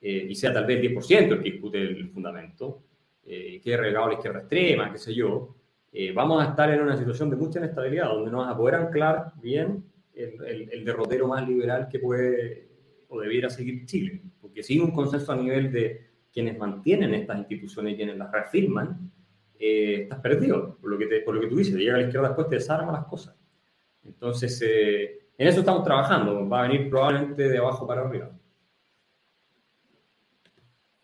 [0.00, 2.82] eh, y sea tal vez el 10% el que discute el fundamento,
[3.24, 5.54] eh, que relegado la izquierda extrema, qué sé yo,
[5.92, 8.74] eh, vamos a estar en una situación de mucha inestabilidad, donde no vamos a poder
[8.76, 12.68] anclar bien el, el, derrotero más liberal que puede
[13.08, 14.22] o debiera seguir Chile.
[14.40, 19.10] Porque sin un consenso a nivel de quienes mantienen estas instituciones y quienes las reafirman,
[19.58, 22.28] eh, estás perdido, por lo, que por lo que tú dices, llega a la izquierda
[22.28, 23.36] después te desarma las cosas.
[24.04, 28.30] Entonces, en eso estamos trabajando, va a venir probablemente de abajo para arriba.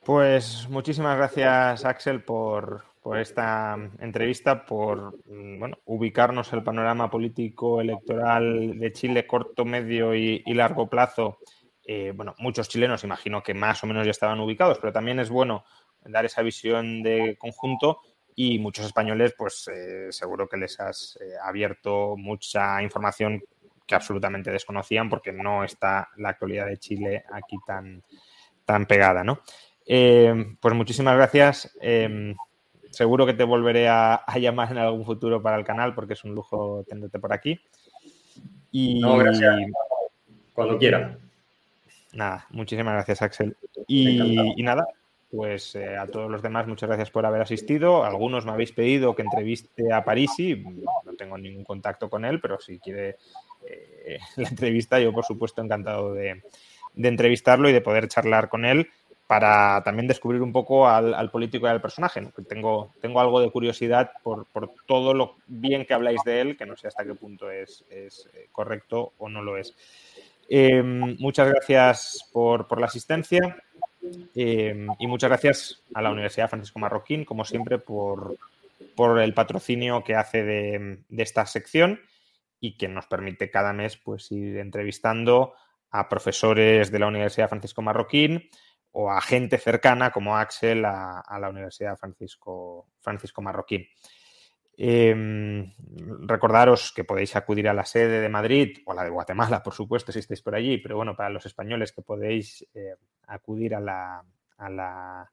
[0.08, 2.82] Pues muchísimas gracias, Axel, por,
[3.20, 10.88] esta entrevista, por bueno, ubicarnos el panorama político electoral de Chile corto, medio y, largo
[10.88, 11.40] plazo.
[11.84, 15.28] Eh, bueno, muchos chilenos imagino que más o menos ya estaban ubicados, pero también es
[15.28, 15.66] bueno
[16.00, 17.98] dar esa visión de conjunto
[18.34, 23.42] y muchos españoles, pues eh, seguro que les has eh, abierto mucha información
[23.86, 28.02] que absolutamente desconocían porque no está la actualidad de Chile aquí tan,
[28.64, 29.42] tan pegada, ¿no?
[29.90, 31.74] Eh, pues muchísimas gracias.
[31.80, 32.36] Em,
[32.90, 36.34] seguro que te volveré a, llamar en algún futuro para el canal porque es un
[36.34, 37.58] lujo tenerte por aquí.
[38.70, 39.56] Y, no, gracias.
[40.52, 41.18] Cuando quiera.
[42.12, 43.56] Nada, muchísimas gracias, Axel.
[43.86, 44.86] Y, nada,
[45.30, 48.04] pues eh, a todos los demás, muchas gracias por haber asistido.
[48.04, 50.56] Algunos me habéis pedido que entreviste a Parisi.
[51.04, 53.16] No tengo ningún contacto con él, pero si quiere
[53.66, 56.42] eh, la entrevista, yo por supuesto encantado de,
[56.94, 58.90] entrevistarlo y de poder charlar con él
[59.28, 62.22] para también descubrir un poco al, político y al personaje.
[62.48, 64.46] Tengo, tengo algo de curiosidad por,
[64.86, 68.08] todo lo bien que habláis de él, que no sé hasta qué punto es, eh,
[68.50, 69.76] correcto o no lo es.
[70.48, 73.62] Eh, muchas gracias por, la asistencia
[74.34, 78.38] y muchas gracias a la Universidad Francisco Marroquín, como siempre, por,
[79.20, 82.00] el patrocinio que hace de, de esta sección
[82.60, 85.52] y que nos permite cada mes pues, ir entrevistando
[85.90, 88.48] a profesores de la Universidad Francisco Marroquín
[88.92, 93.86] o a gente cercana como Axel a, la Universidad Francisco, Francisco Marroquín.
[94.80, 95.72] Em,
[96.26, 100.12] recordaros que podéis acudir a la sede de Madrid o la de Guatemala, por supuesto,
[100.12, 102.94] si estáis por allí, pero bueno, para los españoles que podéis eh,
[103.26, 104.24] acudir a la,
[104.56, 105.32] a la,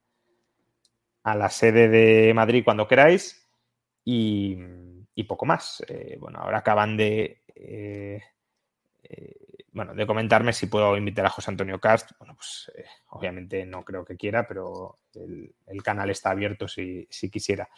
[1.24, 3.48] a la sede de Madrid cuando queráis
[4.04, 4.58] y,
[5.14, 5.84] y poco más.
[5.88, 8.22] Eh, bueno, ahora acaban de, eh,
[9.76, 12.12] bueno, de comentarme si puedo invitar a José Antonio Cast.
[12.18, 12.72] Bueno, pues
[13.10, 17.70] obviamente no creo que quiera, pero el, canal está abierto si quisiera.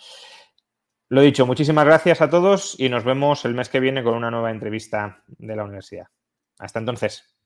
[1.10, 4.30] Lo dicho, muchísimas gracias a todos y nos vemos el mes que viene con una
[4.30, 6.08] nueva entrevista de la universidad.
[6.60, 7.37] Hasta entonces.